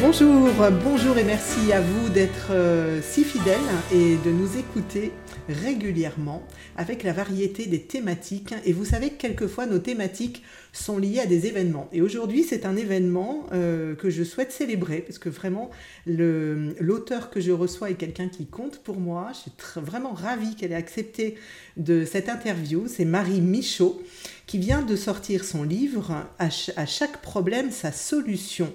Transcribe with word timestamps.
Bonjour, 0.00 0.48
bonjour 0.84 1.18
et 1.18 1.24
merci 1.24 1.72
à 1.72 1.80
vous 1.80 2.08
d'être 2.08 2.52
euh, 2.52 3.00
si 3.02 3.24
fidèles 3.24 3.58
et 3.92 4.16
de 4.24 4.30
nous 4.30 4.56
écouter 4.56 5.10
régulièrement 5.48 6.44
avec 6.76 7.02
la 7.02 7.12
variété 7.12 7.66
des 7.66 7.80
thématiques. 7.80 8.54
Et 8.64 8.72
vous 8.72 8.84
savez 8.84 9.10
que 9.10 9.16
quelquefois 9.16 9.66
nos 9.66 9.80
thématiques 9.80 10.44
sont 10.72 10.98
liées 10.98 11.18
à 11.18 11.26
des 11.26 11.46
événements. 11.46 11.88
Et 11.92 12.00
aujourd'hui, 12.00 12.44
c'est 12.44 12.64
un 12.64 12.76
événement 12.76 13.46
euh, 13.52 13.96
que 13.96 14.08
je 14.08 14.22
souhaite 14.22 14.52
célébrer 14.52 15.00
parce 15.00 15.18
que 15.18 15.30
vraiment, 15.30 15.68
l'auteur 16.06 17.28
que 17.28 17.40
je 17.40 17.50
reçois 17.50 17.90
est 17.90 17.94
quelqu'un 17.94 18.28
qui 18.28 18.46
compte 18.46 18.78
pour 18.78 19.00
moi. 19.00 19.32
Je 19.32 19.38
suis 19.38 19.52
vraiment 19.76 20.12
ravie 20.12 20.54
qu'elle 20.54 20.70
ait 20.70 20.76
accepté 20.76 21.34
de 21.76 22.04
cette 22.04 22.28
interview. 22.28 22.84
C'est 22.86 23.04
Marie 23.04 23.40
Michaud 23.40 24.00
qui 24.46 24.58
vient 24.58 24.82
de 24.82 24.94
sortir 24.94 25.44
son 25.44 25.64
livre 25.64 26.24
à 26.38 26.86
chaque 26.86 27.20
problème, 27.20 27.72
sa 27.72 27.90
solution 27.90 28.72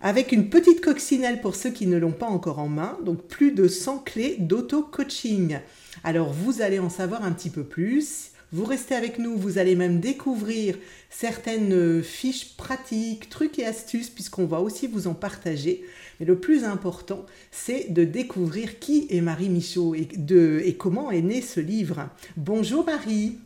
avec 0.00 0.32
une 0.32 0.48
petite 0.48 0.80
coccinelle 0.80 1.40
pour 1.40 1.54
ceux 1.54 1.70
qui 1.70 1.86
ne 1.86 1.98
l'ont 1.98 2.12
pas 2.12 2.26
encore 2.26 2.58
en 2.58 2.68
main, 2.68 2.98
donc 3.04 3.22
plus 3.26 3.52
de 3.52 3.68
100 3.68 3.98
clés 3.98 4.36
d'auto-coaching. 4.38 5.58
Alors 6.04 6.32
vous 6.32 6.62
allez 6.62 6.78
en 6.78 6.88
savoir 6.88 7.24
un 7.24 7.32
petit 7.32 7.50
peu 7.50 7.64
plus. 7.64 8.30
Vous 8.52 8.64
restez 8.64 8.96
avec 8.96 9.20
nous, 9.20 9.36
vous 9.36 9.58
allez 9.58 9.76
même 9.76 10.00
découvrir 10.00 10.76
certaines 11.08 12.02
fiches 12.02 12.56
pratiques, 12.56 13.28
trucs 13.28 13.60
et 13.60 13.66
astuces, 13.66 14.10
puisqu'on 14.10 14.46
va 14.46 14.60
aussi 14.60 14.88
vous 14.88 15.06
en 15.06 15.14
partager. 15.14 15.84
Mais 16.18 16.26
le 16.26 16.36
plus 16.36 16.64
important, 16.64 17.26
c'est 17.52 17.92
de 17.92 18.02
découvrir 18.02 18.80
qui 18.80 19.06
est 19.10 19.20
Marie 19.20 19.50
Michaud 19.50 19.94
et 19.94 20.76
comment 20.76 21.12
est 21.12 21.22
né 21.22 21.42
ce 21.42 21.60
livre. 21.60 22.08
Bonjour 22.36 22.84
Marie. 22.84 23.38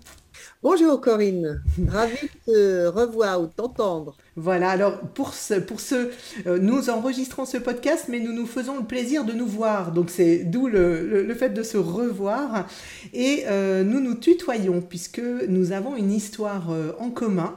Bonjour 0.62 0.98
Corinne, 1.00 1.62
ravie 1.86 2.30
de 2.46 2.52
te 2.52 2.86
revoir 2.86 3.42
ou 3.42 3.46
t'entendre. 3.46 4.16
Voilà, 4.36 4.70
alors 4.70 4.98
pour 4.98 5.32
ce, 5.32 5.54
pour 5.54 5.78
ce 5.78 6.10
euh, 6.48 6.58
nous 6.58 6.90
enregistrons 6.90 7.44
ce 7.44 7.56
podcast, 7.56 8.06
mais 8.08 8.18
nous 8.18 8.32
nous 8.32 8.46
faisons 8.46 8.78
le 8.78 8.84
plaisir 8.84 9.24
de 9.24 9.32
nous 9.32 9.46
voir. 9.46 9.92
Donc 9.92 10.10
c'est 10.10 10.38
d'où 10.38 10.66
le, 10.66 11.22
le, 11.22 11.34
fait 11.34 11.50
de 11.50 11.62
se 11.62 11.76
revoir. 11.76 12.66
Et 13.12 13.44
euh, 13.46 13.84
nous 13.84 14.00
nous 14.00 14.16
tutoyons 14.16 14.80
puisque 14.80 15.22
nous 15.48 15.70
avons 15.70 15.94
une 15.94 16.10
histoire 16.10 16.72
euh, 16.72 16.92
en 16.98 17.10
commun. 17.10 17.56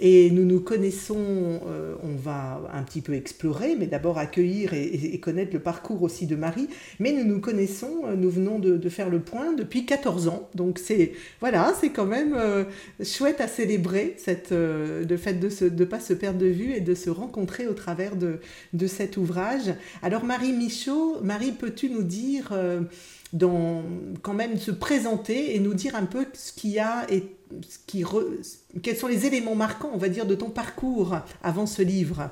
Et 0.00 0.30
nous 0.30 0.44
nous 0.44 0.60
connaissons, 0.60 1.60
euh, 1.68 1.94
on 2.02 2.16
va 2.16 2.60
un 2.72 2.82
petit 2.82 3.00
peu 3.00 3.14
explorer, 3.14 3.76
mais 3.78 3.86
d'abord 3.86 4.18
accueillir 4.18 4.74
et, 4.74 5.18
connaître 5.20 5.52
le 5.52 5.60
parcours 5.60 6.02
aussi 6.02 6.26
de 6.26 6.34
Marie. 6.34 6.68
Mais 6.98 7.12
nous 7.12 7.24
nous 7.24 7.40
connaissons, 7.40 8.02
euh, 8.06 8.16
nous 8.16 8.30
venons 8.30 8.58
de, 8.58 8.88
faire 8.88 9.08
le 9.08 9.20
point 9.20 9.52
depuis 9.52 9.86
14 9.86 10.28
ans. 10.28 10.48
Donc 10.54 10.78
c'est 10.78 11.12
voilà, 11.40 11.74
c'est 11.80 11.90
quand 11.90 12.06
même 12.06 12.34
euh, 12.36 12.64
chouette 13.02 13.40
à 13.40 13.48
célébrer 13.48 14.14
cette, 14.18 14.50
le 14.50 15.16
fait 15.16 15.34
de 15.34 15.48
ne 15.68 15.84
pas 15.84 16.00
se 16.00 16.12
perdre 16.12 16.38
de 16.38 16.46
vue 16.46 16.72
et 16.72 16.80
de 16.80 16.94
se 16.94 17.10
rencontrer 17.10 17.66
au 17.66 17.74
travers 17.74 18.16
de, 18.16 18.40
de 18.72 18.86
cet 18.86 19.16
ouvrage. 19.16 19.74
Alors 20.02 20.24
Marie 20.24 20.52
Michaud, 20.52 21.20
Marie, 21.22 21.52
peux-tu 21.52 21.88
nous 21.88 22.02
dire 22.02 22.52
quand 23.38 24.34
même 24.34 24.58
se 24.58 24.70
présenter 24.70 25.56
et 25.56 25.58
nous 25.58 25.74
dire 25.74 25.96
un 25.96 26.06
peu 26.06 26.26
ce 26.34 26.52
qu'il 26.52 26.70
y 26.70 26.78
a 26.78 27.10
et 27.10 27.36
ce 27.68 27.78
qui 27.86 28.04
quels 28.82 28.96
sont 28.96 29.06
les 29.06 29.26
éléments 29.26 29.54
marquants, 29.54 29.90
on 29.92 29.98
va 29.98 30.08
dire, 30.08 30.26
de 30.26 30.34
ton 30.34 30.50
parcours 30.50 31.16
avant 31.42 31.66
ce 31.66 31.82
livre. 31.82 32.30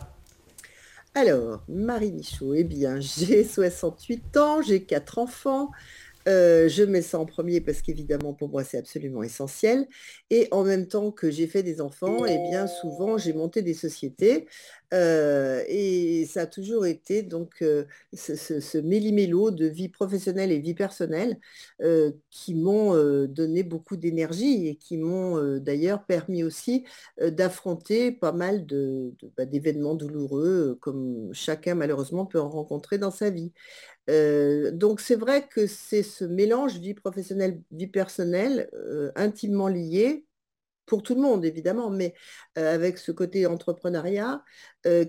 Alors, 1.15 1.63
Marie 1.69 2.13
Michaud, 2.13 2.55
eh 2.55 2.65
bien, 2.65 2.99
j'ai 3.01 3.45
68 3.45 4.37
ans, 4.39 4.63
j'ai 4.63 4.83
quatre 4.83 5.19
enfants, 5.19 5.71
euh, 6.29 6.69
je 6.69 6.83
mets 6.83 7.03
ça 7.03 7.19
en 7.19 7.27
premier 7.27 7.61
parce 7.61 7.83
qu'évidemment 7.83 8.33
pour 8.35 8.49
moi 8.49 8.65
c'est 8.65 8.79
absolument 8.79 9.23
essentiel. 9.23 9.87
Et 10.31 10.49
en 10.51 10.65
même 10.65 10.87
temps 10.87 11.11
que 11.11 11.31
j'ai 11.31 11.47
fait 11.47 11.63
des 11.63 11.81
enfants, 11.81 12.25
et 12.27 12.35
eh 12.35 12.51
bien 12.51 12.67
souvent 12.67 13.19
j'ai 13.19 13.33
monté 13.33 13.63
des 13.63 13.75
sociétés. 13.75 14.47
Euh, 14.93 15.65
et 15.69 16.27
ça 16.27 16.43
a 16.43 16.47
toujours 16.47 16.85
été 16.85 17.23
donc 17.23 17.63
euh, 17.63 17.85
ce, 18.13 18.77
méli-mélo 18.79 19.51
de 19.51 19.65
vie 19.65 19.89
professionnelle 19.89 20.53
et 20.53 20.59
vie 20.59 20.75
personnelle 20.75 21.39
qui 22.31 22.55
m'ont 22.55 22.95
donné 23.27 23.63
beaucoup 23.63 23.97
d'énergie 23.97 24.69
et 24.69 24.77
qui 24.77 24.99
m'ont 24.99 25.59
d'ailleurs 25.59 26.05
permis 26.05 26.45
aussi 26.45 26.85
d'affronter 27.21 28.13
pas 28.13 28.33
mal 28.33 28.67
bah, 29.37 29.47
d'événements 29.47 29.95
douloureux 29.95 30.79
comme 30.81 31.31
chacun 31.33 31.75
malheureusement 31.75 32.27
peut 32.27 32.41
en 32.41 32.51
rencontrer 32.51 32.99
dans 32.99 33.11
sa 33.11 33.31
vie 33.31 33.53
donc 34.09 35.01
c'est 35.01 35.17
vrai 35.17 35.47
que 35.49 35.67
c'est 35.67 36.03
ce 36.03 36.25
mélange 36.25 36.79
vie 36.79 36.95
professionnelle, 36.95 37.61
vie 37.71 37.87
personnelle, 37.87 38.71
intimement 39.17 39.69
lié, 39.69 40.25
pour 40.87 41.03
tout 41.03 41.15
le 41.15 41.21
monde 41.21 41.45
évidemment, 41.45 41.91
mais 41.91 42.13
avec 42.57 42.99
ce 42.99 43.13
côté 43.13 43.47
entrepreneuriat 43.47 44.43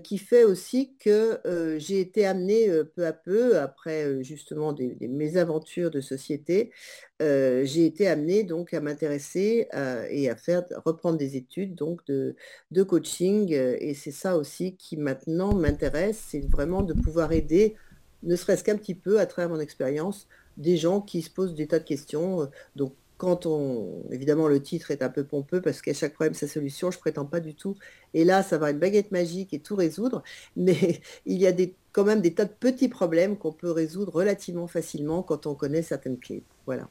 qui 0.02 0.18
fait 0.18 0.44
aussi 0.44 0.96
que 0.98 1.40
j'ai 1.78 2.00
été 2.00 2.24
amenée 2.24 2.70
peu 2.94 3.04
à 3.06 3.12
peu, 3.12 3.58
après 3.58 4.22
justement 4.22 4.72
des, 4.72 4.96
mésaventures 5.08 5.90
de 5.90 6.00
société, 6.00 6.72
j'ai 7.20 7.84
été 7.84 8.06
amenée 8.06 8.44
donc 8.44 8.72
à 8.72 8.80
m'intéresser 8.80 9.68
et 10.10 10.30
à 10.30 10.36
faire 10.36 10.62
reprendre 10.84 11.18
des 11.18 11.36
études 11.36 11.74
donc 11.74 12.00
de 12.06 12.82
coaching, 12.82 13.52
et 13.52 13.94
c'est 13.94 14.12
ça 14.12 14.38
aussi 14.38 14.76
qui 14.76 14.96
maintenant 14.96 15.54
m'intéresse, 15.54 16.22
c'est 16.30 16.48
vraiment 16.50 16.82
de 16.82 16.94
pouvoir 16.94 17.32
aider 17.32 17.76
ne 18.24 18.36
serait-ce 18.36 18.64
qu'un 18.64 18.76
petit 18.76 18.94
peu 18.94 19.20
à 19.20 19.26
travers 19.26 19.48
mon 19.48 19.60
expérience, 19.60 20.26
des 20.56 20.76
gens 20.76 21.00
qui 21.00 21.22
se 21.22 21.30
posent 21.30 21.54
des 21.54 21.66
tas 21.66 21.78
de 21.78 21.84
questions. 21.84 22.42
Euh, 22.42 22.46
donc, 22.76 22.92
quand 23.16 23.46
on. 23.46 24.02
Évidemment, 24.10 24.48
le 24.48 24.60
titre 24.60 24.90
est 24.90 25.02
un 25.02 25.08
peu 25.08 25.24
pompeux 25.24 25.60
parce 25.60 25.80
qu'à 25.80 25.94
chaque 25.94 26.14
problème, 26.14 26.34
sa 26.34 26.48
solution, 26.48 26.90
je 26.90 26.98
prétends 26.98 27.24
pas 27.24 27.40
du 27.40 27.54
tout. 27.54 27.76
Et 28.12 28.24
là, 28.24 28.42
ça 28.42 28.58
va 28.58 28.70
une 28.70 28.78
baguette 28.78 29.12
magique 29.12 29.54
et 29.54 29.60
tout 29.60 29.76
résoudre. 29.76 30.22
Mais 30.56 31.00
il 31.26 31.40
y 31.40 31.46
a 31.46 31.52
des, 31.52 31.74
quand 31.92 32.04
même 32.04 32.20
des 32.20 32.34
tas 32.34 32.44
de 32.44 32.52
petits 32.52 32.88
problèmes 32.88 33.36
qu'on 33.36 33.52
peut 33.52 33.70
résoudre 33.70 34.12
relativement 34.12 34.66
facilement 34.66 35.22
quand 35.22 35.46
on 35.46 35.54
connaît 35.54 35.82
certaines 35.82 36.18
clés. 36.18 36.42
Voilà. 36.66 36.88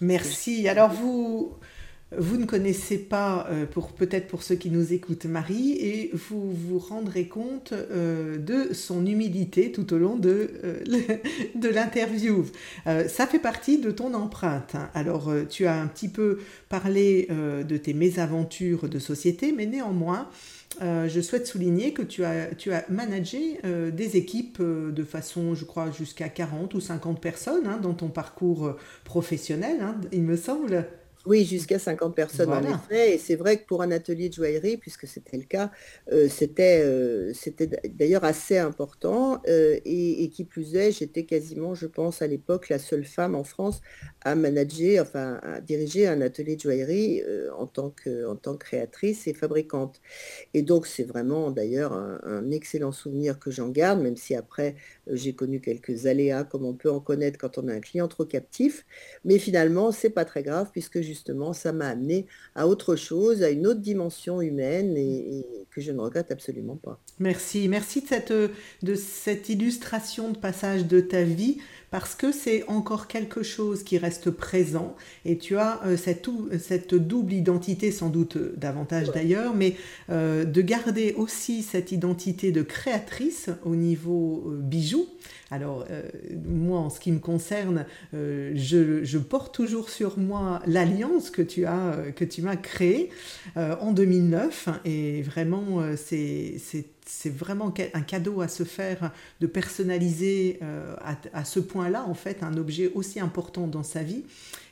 Merci. 0.00 0.68
Alors, 0.68 0.90
vous. 0.90 1.54
Vous 2.16 2.36
ne 2.36 2.44
connaissez 2.46 2.98
pas, 2.98 3.48
euh, 3.50 3.66
pour 3.66 3.90
peut-être 3.90 4.28
pour 4.28 4.44
ceux 4.44 4.54
qui 4.54 4.70
nous 4.70 4.92
écoutent, 4.92 5.24
Marie, 5.24 5.72
et 5.72 6.10
vous 6.12 6.52
vous 6.52 6.78
rendrez 6.78 7.26
compte 7.26 7.72
euh, 7.72 8.38
de 8.38 8.72
son 8.72 9.04
humilité 9.04 9.72
tout 9.72 9.92
au 9.92 9.98
long 9.98 10.16
de, 10.16 10.50
euh, 10.62 10.78
l'interview. 11.74 12.44
ça 12.84 13.26
fait 13.26 13.40
partie 13.40 13.78
de 13.78 13.90
ton 13.90 14.14
empreinte. 14.14 14.76
Hein. 14.76 14.88
Alors, 14.94 15.32
tu 15.50 15.66
as 15.66 15.80
un 15.80 15.88
petit 15.88 16.08
peu 16.08 16.38
parlé 16.68 17.28
de 17.28 17.76
tes 17.76 17.92
mésaventures 17.92 18.88
de 18.88 19.00
société, 19.00 19.52
mais 19.52 19.66
néanmoins, 19.66 20.28
je 20.80 21.20
souhaite 21.20 21.46
souligner 21.46 21.92
que 21.92 22.02
tu 22.02 22.24
as, 22.24 22.54
tu 22.54 22.72
as 22.72 22.84
managé 22.88 23.60
des 23.92 24.16
équipes 24.16 24.62
de 24.62 25.02
façon, 25.02 25.54
je 25.54 25.64
crois, 25.64 25.90
jusqu'à 25.90 26.28
40 26.28 26.74
ou 26.74 26.80
50 26.80 27.20
personnes 27.20 27.66
hein, 27.66 27.78
dans 27.82 27.94
ton 27.94 28.08
parcours 28.08 28.76
professionnel, 29.04 29.78
hein, 29.80 29.96
il 30.12 30.22
me 30.22 30.36
semble. 30.36 30.86
Oui, 31.26 31.44
jusqu'à 31.44 31.80
50 31.80 32.14
personnes 32.14 32.52
en 32.52 32.62
effet. 32.62 33.14
Et 33.14 33.18
c'est 33.18 33.34
vrai 33.34 33.58
que 33.58 33.66
pour 33.66 33.82
un 33.82 33.90
atelier 33.90 34.28
de 34.28 34.34
joaillerie, 34.34 34.76
puisque 34.76 35.08
c'était 35.08 35.36
le 35.36 35.42
cas, 35.42 35.72
euh, 36.12 36.28
c'était, 36.28 36.82
euh, 36.84 37.32
c'était 37.34 37.66
d'ailleurs 37.88 38.24
assez 38.24 38.58
important. 38.58 39.42
Euh, 39.48 39.78
et, 39.84 40.30
qui 40.32 40.44
plus 40.44 40.74
est, 40.76 40.92
j'étais 40.92 41.24
quasiment, 41.24 41.74
je 41.74 41.86
pense, 41.86 42.22
à 42.22 42.26
l'époque, 42.26 42.68
la 42.68 42.78
seule 42.78 43.04
femme 43.04 43.34
en 43.34 43.44
France 43.44 43.80
à 44.22 44.34
manager, 44.34 45.02
enfin 45.02 45.40
à 45.42 45.60
diriger 45.60 46.06
un 46.06 46.20
atelier 46.20 46.56
de 46.56 46.60
joaillerie 46.60 47.22
en, 47.56 47.66
tant 47.66 47.90
que, 47.90 48.26
en 48.26 48.36
tant 48.36 48.56
que 48.56 48.64
créatrice 48.64 49.26
et 49.26 49.34
fabricante. 49.34 50.00
Et 50.52 50.62
donc 50.62 50.86
c'est 50.86 51.04
vraiment 51.04 51.50
d'ailleurs 51.50 51.92
un, 51.92 52.50
excellent 52.50 52.92
souvenir 52.92 53.38
que 53.38 53.50
j'en 53.50 53.68
garde, 53.68 54.00
même 54.00 54.16
si 54.16 54.34
après 54.34 54.74
j'ai 55.10 55.34
connu 55.34 55.60
quelques 55.60 56.06
aléas 56.06 56.44
comme 56.44 56.64
on 56.64 56.74
peut 56.74 56.90
en 56.90 57.00
connaître 57.00 57.38
quand 57.38 57.58
on 57.58 57.68
a 57.68 57.72
un 57.72 57.80
client 57.80 58.08
trop 58.08 58.24
captif. 58.24 58.84
Mais 59.24 59.38
finalement, 59.38 59.92
c'est 59.92 60.10
pas 60.10 60.24
très 60.24 60.42
grave 60.42 60.70
puisque 60.72 61.00
justement, 61.00 61.52
ça 61.52 61.72
m'a 61.72 61.88
amené 61.88 62.26
à 62.54 62.66
autre 62.66 62.96
chose, 62.96 63.42
à 63.42 63.50
une 63.50 63.66
autre 63.66 63.80
dimension 63.80 64.40
humaine 64.40 64.96
et, 64.96 65.44
que 65.70 65.80
je 65.80 65.92
ne 65.92 66.00
regrette 66.00 66.30
absolument 66.30 66.76
pas. 66.76 66.98
Merci, 67.18 67.68
merci 67.68 68.00
de 68.00 68.06
cette, 68.06 68.32
de 68.32 68.94
cette 68.94 69.48
illustration 69.50 70.30
de 70.30 70.38
passage 70.38 70.86
de 70.86 71.00
ta 71.00 71.22
vie 71.22 71.58
parce 71.90 72.14
que 72.14 72.32
c'est 72.32 72.64
encore 72.68 73.06
quelque 73.06 73.42
chose 73.42 73.82
qui 73.82 73.98
reste 73.98 74.30
présent 74.30 74.96
et 75.24 75.38
tu 75.38 75.56
as 75.56 75.80
euh, 75.84 75.96
cette, 75.96 76.28
cette, 76.58 76.94
double 76.94 77.32
identité, 77.32 77.92
sans 77.92 78.08
doute 78.08 78.36
euh, 78.36 78.54
davantage 78.56 79.10
d'ailleurs, 79.10 79.54
mais 79.54 79.76
euh, 80.10 80.44
de 80.44 80.62
garder 80.62 81.14
aussi 81.16 81.62
cette 81.62 81.92
identité 81.92 82.52
de 82.52 82.62
créatrice 82.62 83.50
au 83.64 83.76
niveau 83.76 84.52
bijoux. 84.58 85.06
Alors, 85.50 85.86
moi, 86.44 86.80
en 86.80 86.90
ce 86.90 86.98
qui 86.98 87.12
me 87.12 87.20
concerne, 87.20 87.86
je, 88.12 89.00
je, 89.04 89.18
porte 89.18 89.54
toujours 89.54 89.90
sur 89.90 90.18
moi 90.18 90.60
l'alliance 90.66 91.30
que 91.30 91.42
tu 91.42 91.66
as, 91.66 91.96
que 92.16 92.24
tu 92.24 92.42
m'as 92.42 92.56
créée 92.56 93.10
en 93.54 93.92
2009 93.92 94.68
et 94.84 95.22
vraiment, 95.22 95.82
c'est 95.94 97.30
vraiment 97.30 97.72
un 97.94 98.00
cadeau 98.02 98.40
à 98.40 98.48
se 98.48 98.64
faire 98.64 99.12
de 99.40 99.46
personnaliser 99.46 100.58
euh, 100.62 100.96
à, 101.32 101.44
ce 101.44 101.60
point-là, 101.60 102.04
en 102.06 102.14
fait, 102.14 102.42
un 102.42 102.56
objet 102.56 102.90
aussi 102.94 103.20
important 103.20 103.66
dans 103.66 103.84
sa 103.84 104.02
vie. 104.02 104.24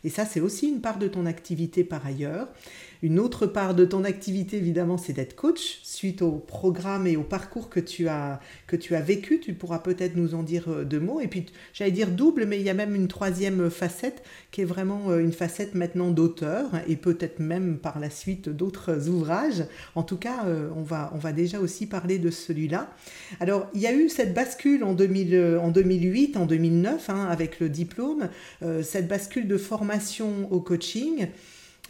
Et 0.03 0.11
ça, 0.11 0.27
c'est 0.27 0.41
aussi 0.41 0.69
une 0.69 0.81
part 0.81 0.99
de 0.99 1.09
ton 1.09 1.27
activité 1.27 1.85
par 1.85 2.05
ailleurs. 2.05 2.49
Une 3.05 3.21
autre 3.21 3.47
part 3.47 3.75
de 3.75 3.85
ton 3.85 4.03
activité, 4.03 4.57
évidemment, 4.57 4.97
c'est 4.97 5.13
d'être 5.13 5.37
coach 5.37 5.81
suite 5.83 6.23
au 6.23 6.33
programme 6.33 7.07
et 7.07 7.19
au 7.19 7.23
parcours 7.23 7.69
que 7.69 7.79
tu 7.79 8.09
as, 8.09 8.41
que 8.67 8.77
tu 8.77 8.95
as 8.95 9.03
vécu. 9.03 9.41
Tu 9.41 9.53
pourras 9.53 9.81
peut-être 9.81 10.17
nous 10.17 10.35
en 10.35 10.43
dire 10.43 10.71
euh, 10.71 10.85
deux 10.85 11.01
mots. 11.01 11.21
Et 11.21 11.29
puis, 11.29 11.45
j'allais 11.75 11.91
dire 11.91 12.11
double, 12.11 12.47
mais 12.47 12.59
il 12.59 12.63
y 12.63 12.71
a 12.71 12.75
même 12.75 12.95
une 12.95 13.07
troisième 13.07 13.69
facette 13.69 14.23
qui 14.53 14.63
est 14.63 14.65
vraiment 14.65 15.11
euh, 15.11 15.19
une 15.19 15.33
facette 15.33 15.75
maintenant 15.75 16.13
d'auteur 16.13 16.71
et 16.89 16.97
peut-être 16.97 17.41
même 17.41 17.77
par 17.77 18.01
la 18.01 18.09
suite 18.09 18.49
d'autres 18.49 19.11
ouvrages. 19.11 19.67
En 19.97 20.03
tout 20.03 20.17
cas, 20.17 20.47
euh, 20.47 20.71
on 20.75 20.83
va, 20.83 21.13
on 21.15 21.19
va 21.19 21.33
déjà 21.33 21.61
aussi 21.61 21.85
parler 21.85 22.19
de 22.19 22.31
celui-là. 22.31 22.91
Alors, 23.39 23.69
il 23.75 23.83
y 23.83 23.87
a 23.87 23.93
eu 23.93 24.09
cette 24.09 24.33
bascule 24.33 24.83
en, 24.83 24.95
2000, 24.95 25.59
en 25.61 25.71
2008, 25.71 26.39
en 26.39 26.47
2009, 26.47 27.11
hein, 27.11 27.27
avec 27.31 27.61
le 27.61 27.69
diplôme, 27.69 28.31
cette 28.83 29.09
bascule 29.09 29.47
de 29.47 29.59
formation 29.59 30.51
au 30.51 30.61
coaching. 30.61 31.29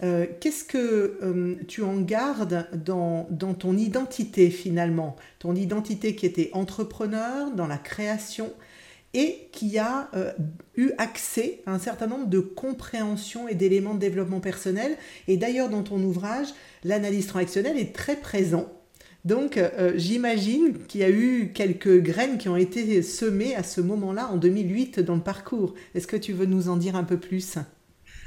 Euh, 0.03 0.27
qu'est-ce 0.41 0.65
que 0.65 1.19
euh, 1.23 1.55
tu 1.69 1.83
en 1.83 2.01
gardes 2.01 2.67
dans, 2.85 3.27
ton 3.59 3.77
identité 3.77 4.51
finalement? 4.51 5.17
Ton 5.39 5.55
identité 5.55 6.15
qui 6.17 6.27
était 6.27 6.51
entrepreneur 6.53 7.53
dans 7.53 7.67
la 7.67 7.79
création 7.79 8.53
et 9.13 9.49
qui 9.53 9.79
a 9.79 10.11
euh, 10.15 10.33
eu 10.77 10.91
accès 10.99 11.63
à 11.67 11.73
un 11.73 11.79
certain 11.79 12.09
nombre 12.09 12.27
de 12.27 12.41
compréhensions 12.41 13.47
et 13.47 13.55
d'éléments 13.55 13.95
de 13.95 14.01
développement 14.01 14.41
personnel. 14.41 14.97
Et 15.29 15.37
d'ailleurs, 15.37 15.69
dans 15.69 15.85
ton 15.85 16.03
ouvrage, 16.03 16.49
l'analyse 16.83 17.29
transactionnelle 17.29 17.79
est 17.79 17.95
très 17.95 18.17
présent. 18.17 18.69
Donc, 19.25 19.59
j'imagine 19.95 20.85
qu'il 20.87 21.01
y 21.01 21.05
a 21.05 21.09
eu 21.09 21.51
quelques 21.55 21.99
graines 22.03 22.37
qui 22.37 22.51
ont 22.51 22.59
été 22.59 23.01
semées 23.01 23.55
à 23.57 23.63
ce 23.63 23.81
moment-là, 23.81 24.29
en 24.31 24.37
2008, 24.37 25.01
dans 25.01 25.15
le 25.15 25.23
parcours. 25.23 25.73
Est-ce 25.95 26.07
que 26.07 26.19
tu 26.19 26.35
veux 26.35 26.45
nous 26.45 26.69
en 26.69 26.77
dire 26.77 26.95
un 26.95 27.05
peu 27.05 27.17
plus? 27.19 27.57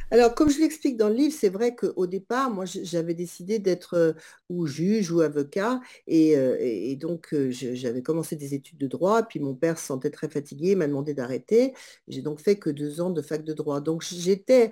Alors, 0.10 0.34
comme 0.36 0.50
je 0.50 0.60
l'explique 0.60 0.96
dans 0.96 1.10
le 1.10 1.16
livre, 1.16 1.36
c'est 1.38 1.50
vrai 1.50 1.76
qu'au 1.76 2.08
départ, 2.08 2.50
moi, 2.50 2.64
j'avais 2.66 3.14
décidé 3.14 3.60
d'être 3.60 4.16
ou 4.50 4.66
juge 4.66 5.12
ou 5.12 5.22
avocat, 5.22 5.82
et, 6.08 6.96
donc 6.96 7.36
j'avais 7.50 8.02
commencé 8.02 8.36
des 8.36 8.54
études 8.54 8.78
de 8.78 8.88
droit, 8.88 9.24
puis 9.24 9.40
mon 9.40 9.54
père 9.54 9.78
se 9.78 9.88
sentait 9.88 10.10
très 10.10 10.30
fatigué, 10.30 10.76
m'a 10.76 10.88
demandé 10.88 11.14
d'arrêter. 11.14 11.74
J'ai 12.08 12.22
donc 12.22 12.40
fait 12.40 12.56
que 12.58 12.70
deux 12.70 13.02
ans 13.02 13.10
de 13.10 13.22
fac 13.22 13.44
de 13.44 13.54
droit. 13.54 13.82
Donc 13.82 14.04
j'étais 14.04 14.72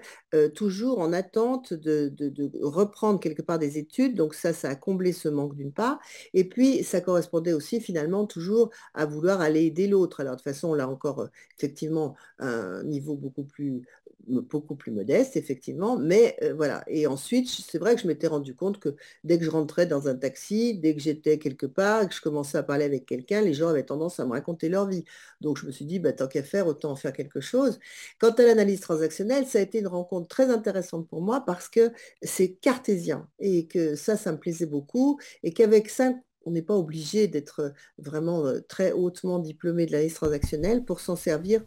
toujours 0.54 1.00
en 1.00 1.12
attente 1.14 1.74
de, 1.74 2.14
reprendre 2.62 3.20
quelque 3.20 3.42
part 3.42 3.60
des 3.60 3.78
études, 3.78 4.16
donc 4.16 4.34
ça, 4.36 4.54
ça 4.54 4.70
a 4.70 4.76
comblé 4.76 5.12
ce 5.12 5.28
manque 5.28 5.56
d'une 5.56 5.74
part, 5.74 6.00
et 6.34 6.48
puis 6.48 6.84
ça 6.84 7.02
correspondait 7.02 7.54
aussi 7.54 7.82
finalement 7.82 8.26
toujours 8.26 8.70
à 8.94 9.06
vouloir 9.06 9.42
aller 9.42 9.66
aider 9.66 9.88
l'autre. 9.88 10.22
Alors 10.22 10.34
de 10.34 10.38
toute 10.38 10.46
façon, 10.46 10.74
là 10.74 10.88
encore, 10.88 11.28
effectivement, 11.58 12.16
un 12.40 12.84
niveau 12.84 13.16
beaucoup 13.16 13.44
plus 13.44 13.84
beaucoup 14.28 14.76
plus 14.76 14.92
modeste, 14.92 15.36
effectivement, 15.38 15.98
mais 15.98 16.36
euh, 16.44 16.54
voilà. 16.54 16.84
Et 16.88 17.08
ensuite, 17.08 17.48
c'est 17.50 17.78
vrai 17.78 17.96
que 17.96 18.02
je 18.02 18.08
m'étais 18.08 18.28
rendu 18.28 18.56
compte 18.56 18.80
que 18.80 18.96
dès 19.24 19.38
que 19.38 19.46
je 19.46 19.50
rentrais 19.50 19.86
dans 19.86 20.08
un 20.08 20.16
taxi, 20.16 20.78
dès 20.78 20.96
que 20.96 21.02
j'étais 21.02 21.38
quelque 21.38 21.66
part, 21.66 22.08
que 22.08 22.14
je 22.16 22.22
commençais 22.22 22.58
à 22.58 22.64
parler 22.64 22.86
avec 22.86 23.06
quelqu'un, 23.06 23.42
les 23.42 23.54
gens 23.54 23.68
avaient 23.70 23.84
tendance 23.86 24.20
à 24.20 24.26
me 24.26 24.32
raconter 24.32 24.70
leur 24.70 24.88
vie. 24.88 25.04
Donc 25.42 25.58
je 25.58 25.66
me 25.66 25.72
suis 25.72 25.86
dit, 25.86 26.00
bah, 26.00 26.14
tant 26.14 26.28
qu'à 26.28 26.44
faire, 26.44 26.68
autant 26.68 26.92
en 26.92 26.96
faire 26.96 27.14
quelque 27.14 27.42
chose. 27.42 27.80
Quant 28.20 28.32
à 28.32 28.44
l'analyse 28.44 28.80
transactionnelle, 28.82 29.46
ça 29.48 29.60
a 29.60 29.62
été 29.62 29.80
une 29.80 29.88
rencontre 29.88 30.28
très 30.28 30.50
intéressante 30.50 31.08
pour 31.08 31.22
moi 31.22 31.42
parce 31.46 31.70
que 31.70 31.92
c'est 32.22 32.54
cartésien 32.56 33.28
et 33.40 33.68
que 33.68 33.96
ça, 33.96 34.18
ça 34.18 34.32
me 34.32 34.38
plaisait 34.40 34.66
beaucoup 34.66 35.20
et 35.44 35.54
qu'avec 35.54 35.90
cinq 35.90 36.22
on 36.46 36.52
n'est 36.52 36.62
pas 36.62 36.76
obligé 36.76 37.28
d'être 37.28 37.74
vraiment 37.98 38.46
très 38.68 38.92
hautement 38.92 39.40
diplômé 39.40 39.86
de 39.86 39.92
l'analyse 39.92 40.14
transactionnelle 40.14 40.84
pour 40.86 41.00
s'en 41.00 41.16
servir 41.16 41.64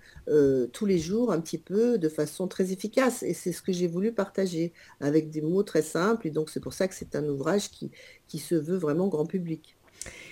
tous 0.72 0.86
les 0.86 0.98
jours 0.98 1.32
un 1.32 1.40
petit 1.40 1.58
peu 1.58 1.98
de 1.98 2.08
façon 2.08 2.48
très 2.48 2.72
efficace. 2.72 3.22
Et 3.22 3.34
c'est 3.34 3.52
ce 3.52 3.62
que 3.62 3.72
j'ai 3.72 3.88
voulu 3.88 4.12
partager 4.12 4.72
avec 5.00 5.30
des 5.30 5.42
mots 5.42 5.62
très 5.62 5.82
simples. 5.82 6.26
Et 6.26 6.30
donc 6.30 6.50
c'est 6.50 6.60
pour 6.60 6.72
ça 6.72 6.88
que 6.88 6.94
c'est 6.94 7.16
un 7.16 7.28
ouvrage 7.28 7.70
qui, 7.70 7.90
qui 8.26 8.38
se 8.38 8.54
veut 8.54 8.76
vraiment 8.76 9.08
grand 9.08 9.26
public. 9.26 9.76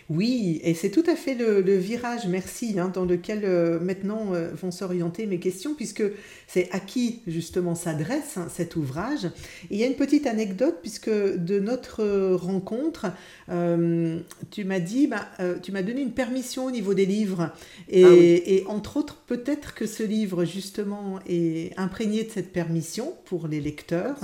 Oui, 0.09 0.61
et 0.63 0.75
c'est 0.75 0.91
tout 0.91 1.03
à 1.09 1.17
fait 1.17 1.35
le, 1.35 1.77
virage, 1.77 2.29
merci, 2.29 2.79
hein, 2.79 2.91
dans 2.95 3.05
lequel 3.05 3.41
euh, 3.43 3.81
maintenant 3.81 4.35
euh, 4.35 4.51
vont 4.55 4.71
s'orienter 4.71 5.27
mes 5.27 5.41
questions, 5.41 5.75
puisque 5.75 6.05
c'est 6.47 6.69
à 6.71 6.79
qui 6.79 7.23
justement 7.27 7.75
s'adresse 7.75 8.37
hein, 8.37 8.47
cet 8.49 8.77
ouvrage. 8.77 9.25
Et 9.25 9.75
il 9.75 9.79
y 9.79 9.83
a 9.83 9.89
une 9.89 9.97
petite 9.97 10.29
anecdote, 10.29 10.77
puisque 10.81 11.11
de 11.11 11.59
notre 11.59 12.05
rencontre, 12.35 13.07
euh, 13.49 14.21
tu 14.53 14.63
m'as 14.63 14.79
dit, 14.79 15.09
bah, 15.09 15.27
tu 15.63 15.73
m'as 15.73 15.83
donné 15.83 16.03
une 16.03 16.13
permission 16.13 16.67
au 16.67 16.71
niveau 16.71 16.95
des 16.95 17.07
livres. 17.07 17.51
Et, 17.89 18.05
ah 18.05 18.13
et 18.15 18.65
entre 18.69 18.99
autres, 18.99 19.17
peut-être 19.27 19.75
que 19.75 19.87
ce 19.87 20.05
livre, 20.05 20.45
justement, 20.45 21.19
est 21.29 21.77
imprégné 21.77 22.23
de 22.23 22.31
cette 22.31 22.53
permission 22.53 23.15
pour 23.25 23.49
les 23.49 23.61
lecteurs. 23.61 24.19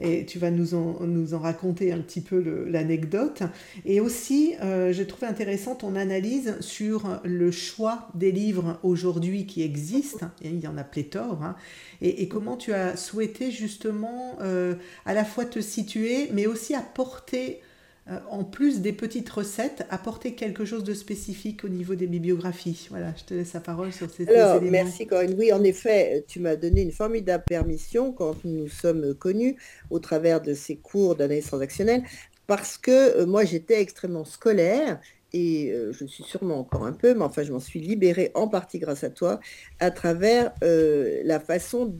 Et 0.00 0.26
tu 0.26 0.38
vas 0.38 0.50
nous 0.50 0.74
en, 0.74 1.00
nous 1.00 1.32
en 1.32 1.38
raconter 1.38 1.92
un 1.92 2.00
petit 2.00 2.20
peu 2.20 2.66
l'anecdote. 2.68 3.42
Et 3.86 4.00
aussi, 4.00 4.54
je 4.60 5.02
trouve 5.02 5.13
intéressant 5.22 5.74
ton 5.74 5.96
analyse 5.96 6.56
sur 6.60 7.20
le 7.24 7.50
choix 7.50 8.08
des 8.14 8.32
livres 8.32 8.78
aujourd'hui 8.82 9.46
qui 9.46 9.62
existent, 9.62 10.26
et 10.42 10.48
il 10.48 10.60
y 10.60 10.66
en 10.66 10.76
a 10.76 10.84
pléthore, 10.84 11.42
hein, 11.42 11.56
et, 12.00 12.28
comment 12.28 12.56
tu 12.56 12.72
as 12.72 12.96
souhaité 12.96 13.50
justement 13.50 14.36
euh, 14.40 14.74
à 15.06 15.14
la 15.14 15.24
fois 15.24 15.44
te 15.44 15.60
situer, 15.60 16.28
mais 16.32 16.46
aussi 16.46 16.74
apporter, 16.74 17.60
euh, 18.10 18.18
en 18.30 18.44
plus 18.44 18.80
des 18.80 18.92
petites 18.92 19.30
recettes, 19.30 19.86
apporter 19.90 20.34
quelque 20.34 20.64
chose 20.64 20.84
de 20.84 20.94
spécifique 20.94 21.64
au 21.64 21.68
niveau 21.68 21.94
des 21.94 22.06
bibliographies. 22.06 22.88
Voilà, 22.90 23.14
je 23.16 23.24
te 23.24 23.34
laisse 23.34 23.52
la 23.54 23.60
parole 23.60 23.92
sur 23.92 24.10
ces, 24.10 24.28
Alors, 24.28 24.60
Merci 24.60 25.06
Corinne. 25.06 25.34
Oui, 25.38 25.52
en 25.52 25.62
effet, 25.62 26.24
tu 26.28 26.40
m'as 26.40 26.56
donné 26.56 26.82
une 26.82 26.92
formidable 26.92 27.44
permission 27.46 28.12
quand 28.12 28.36
nous 28.44 28.68
sommes 28.68 29.14
connus 29.14 29.56
au 29.90 30.00
travers 30.00 30.42
de 30.42 30.52
ces 30.52 30.76
cours 30.76 31.14
d'analyse 31.14 31.46
transactionnelle 31.46 32.02
parce 32.46 32.78
que 32.78 32.90
euh, 33.22 33.26
moi 33.26 33.44
j'étais 33.44 33.80
extrêmement 33.80 34.24
scolaire 34.24 35.00
et 35.34 35.72
euh, 35.72 35.92
je 35.92 36.04
suis 36.06 36.22
sûrement 36.22 36.60
encore 36.60 36.86
un 36.86 36.92
peu, 36.92 37.12
mais 37.12 37.24
enfin 37.24 37.42
je 37.42 37.52
m'en 37.52 37.58
suis 37.58 37.80
libérée 37.80 38.30
en 38.34 38.46
partie 38.46 38.78
grâce 38.78 39.02
à 39.02 39.10
toi, 39.10 39.40
à 39.80 39.90
travers 39.90 40.54
euh, 40.62 41.20
la 41.24 41.40
façon 41.40 41.92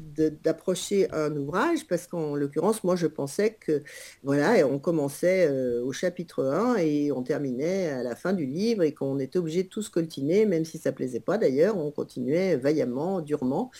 d'approcher 0.45 1.11
un 1.13 1.37
ouvrage, 1.37 1.85
parce 1.89 2.07
qu'en 2.07 2.37
l'occurrence, 2.37 2.85
moi 2.85 2.95
je 2.95 3.09
pensais 3.09 3.57
que, 3.59 3.83
voilà, 4.23 4.67
on 4.69 4.79
commençait 4.79 5.51
au 5.81 5.93
chapitre 5.93 6.45
1 6.45 6.77
et 6.77 7.11
on 7.11 7.23
terminait 7.23 7.89
à 7.89 8.05
la 8.05 8.15
fin 8.15 8.33
du 8.33 8.47
livre 8.47 8.85
et 8.85 8.95
qu'on 8.95 9.19
était 9.19 9.41
obligé 9.41 9.65
de 9.65 9.69
tout 9.69 9.83
scoltiner, 9.83 10.47
même 10.47 10.65
si 10.65 10.79
ça 10.79 10.93
plaisait 10.93 11.19
pas 11.19 11.37
d'ailleurs, 11.37 11.77
on 11.77 11.91
continuait 11.91 12.57
vaillamment, 12.57 13.21
durement. 13.21 13.73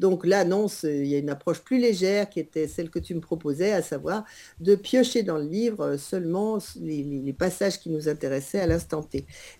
Donc 0.00 0.26
là, 0.26 0.44
non, 0.44 0.66
il 0.82 1.06
y 1.06 1.14
a 1.14 1.18
une 1.18 1.30
approche 1.30 1.60
plus 1.60 1.78
légère 1.78 2.28
qui 2.28 2.40
était 2.40 2.66
celle 2.66 2.90
que 2.90 2.98
tu 2.98 3.14
me 3.14 3.20
proposais, 3.20 3.72
à 3.72 3.82
savoir 3.82 4.24
de 4.58 4.74
piocher 4.74 5.22
dans 5.22 5.38
le 5.38 5.46
livre 5.46 5.96
seulement 5.96 6.58
les 6.80 7.32
passages 7.38 7.78
qui 7.78 7.90
nous 7.90 8.08
intéressaient 8.08 8.60
à 8.60 8.66
l'instant 8.66 8.95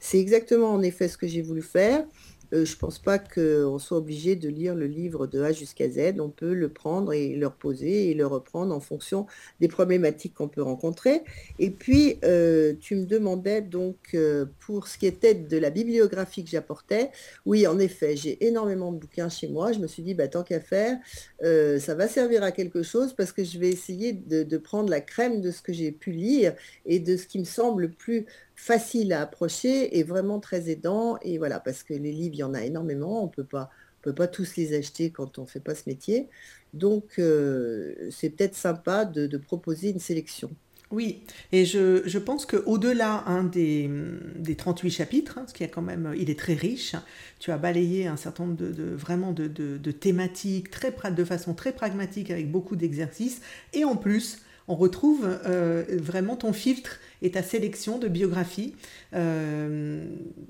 C'est 0.00 0.18
exactement 0.18 0.72
en 0.72 0.82
effet 0.82 1.08
ce 1.08 1.16
que 1.18 1.26
j'ai 1.26 1.42
voulu 1.42 1.62
faire. 1.62 2.04
Euh, 2.52 2.64
je 2.64 2.74
ne 2.74 2.78
pense 2.78 2.98
pas 2.98 3.18
qu'on 3.18 3.78
soit 3.78 3.98
obligé 3.98 4.36
de 4.36 4.48
lire 4.48 4.74
le 4.74 4.86
livre 4.86 5.26
de 5.26 5.42
A 5.42 5.52
jusqu'à 5.52 5.90
Z. 5.90 6.20
On 6.20 6.30
peut 6.30 6.54
le 6.54 6.68
prendre 6.68 7.12
et 7.12 7.34
le 7.34 7.46
reposer 7.46 8.10
et 8.10 8.14
le 8.14 8.26
reprendre 8.26 8.74
en 8.74 8.80
fonction 8.80 9.26
des 9.60 9.68
problématiques 9.68 10.34
qu'on 10.34 10.48
peut 10.48 10.62
rencontrer. 10.62 11.22
Et 11.58 11.70
puis, 11.70 12.18
euh, 12.24 12.74
tu 12.80 12.96
me 12.96 13.06
demandais 13.06 13.62
donc 13.62 13.96
euh, 14.14 14.46
pour 14.60 14.86
ce 14.86 14.98
qui 14.98 15.06
était 15.06 15.34
de 15.34 15.58
la 15.58 15.70
bibliographie 15.70 16.44
que 16.44 16.50
j'apportais. 16.50 17.10
Oui, 17.44 17.66
en 17.66 17.78
effet, 17.78 18.16
j'ai 18.16 18.44
énormément 18.46 18.92
de 18.92 18.98
bouquins 18.98 19.28
chez 19.28 19.48
moi. 19.48 19.72
Je 19.72 19.78
me 19.78 19.86
suis 19.86 20.02
dit, 20.02 20.14
bah, 20.14 20.28
tant 20.28 20.42
qu'à 20.42 20.60
faire, 20.60 20.98
ça 21.42 21.94
va 21.94 22.08
servir 22.08 22.42
à 22.42 22.52
quelque 22.52 22.82
chose 22.82 23.12
parce 23.12 23.32
que 23.32 23.44
je 23.44 23.58
vais 23.58 23.68
essayer 23.68 24.12
de, 24.12 24.42
de 24.42 24.58
prendre 24.58 24.90
la 24.90 25.00
crème 25.00 25.40
de 25.40 25.50
ce 25.50 25.62
que 25.62 25.72
j'ai 25.72 25.92
pu 25.92 26.12
lire 26.12 26.54
et 26.84 26.98
de 26.98 27.16
ce 27.16 27.26
qui 27.26 27.38
me 27.38 27.44
semble 27.44 27.82
le 27.82 27.90
plus 27.90 28.26
facile 28.56 29.12
à 29.12 29.20
approcher 29.20 29.98
et 29.98 30.02
vraiment 30.02 30.40
très 30.40 30.70
aidant. 30.70 31.18
Et 31.22 31.38
voilà, 31.38 31.60
parce 31.60 31.82
que 31.82 31.94
les 31.94 32.12
livres, 32.12 32.34
il 32.34 32.38
y 32.40 32.42
en 32.42 32.54
a 32.54 32.64
énormément, 32.64 33.22
on 33.22 33.28
peut 33.28 33.44
pas 33.44 33.70
peut 34.06 34.14
pas 34.14 34.28
tous 34.28 34.54
les 34.56 34.76
acheter 34.76 35.10
quand 35.10 35.40
on 35.40 35.46
fait 35.46 35.60
pas 35.60 35.74
ce 35.74 35.82
métier. 35.88 36.28
Donc, 36.74 37.18
euh, 37.18 38.08
c'est 38.10 38.30
peut-être 38.30 38.54
sympa 38.54 39.04
de, 39.04 39.36
proposer 39.36 39.90
une 39.90 39.98
sélection. 39.98 40.50
Oui, 40.92 41.24
et 41.50 41.64
je, 41.64 42.18
pense 42.18 42.46
qu'au-delà 42.46 43.24
hein, 43.26 43.42
des, 43.42 43.90
des, 44.36 44.54
38 44.54 44.90
chapitres, 44.90 45.38
hein, 45.38 45.44
ce 45.48 45.54
qui 45.54 45.64
est 45.64 45.68
quand 45.68 45.82
même, 45.82 46.14
il 46.16 46.30
est 46.30 46.38
très 46.38 46.54
riche, 46.54 46.94
tu 47.40 47.50
as 47.50 47.58
balayé 47.58 48.06
un 48.06 48.16
certain 48.16 48.44
nombre 48.46 48.56
de, 48.56 48.94
vraiment 48.94 49.32
de, 49.32 49.90
thématiques 49.90 50.68
de 51.10 51.24
façon 51.24 51.54
très 51.54 51.72
pragmatique 51.72 52.30
avec 52.30 52.48
beaucoup 52.48 52.76
d'exercices, 52.76 53.40
et 53.72 53.82
en 53.82 53.96
plus, 53.96 54.38
on 54.68 54.76
retrouve 54.76 55.26
euh, 55.46 55.84
vraiment 55.90 56.36
ton 56.36 56.52
filtre 56.52 57.00
et 57.26 57.30
ta 57.32 57.42
sélection 57.42 57.98
de 57.98 58.08
biographies, 58.08 58.74
euh, 59.14 60.04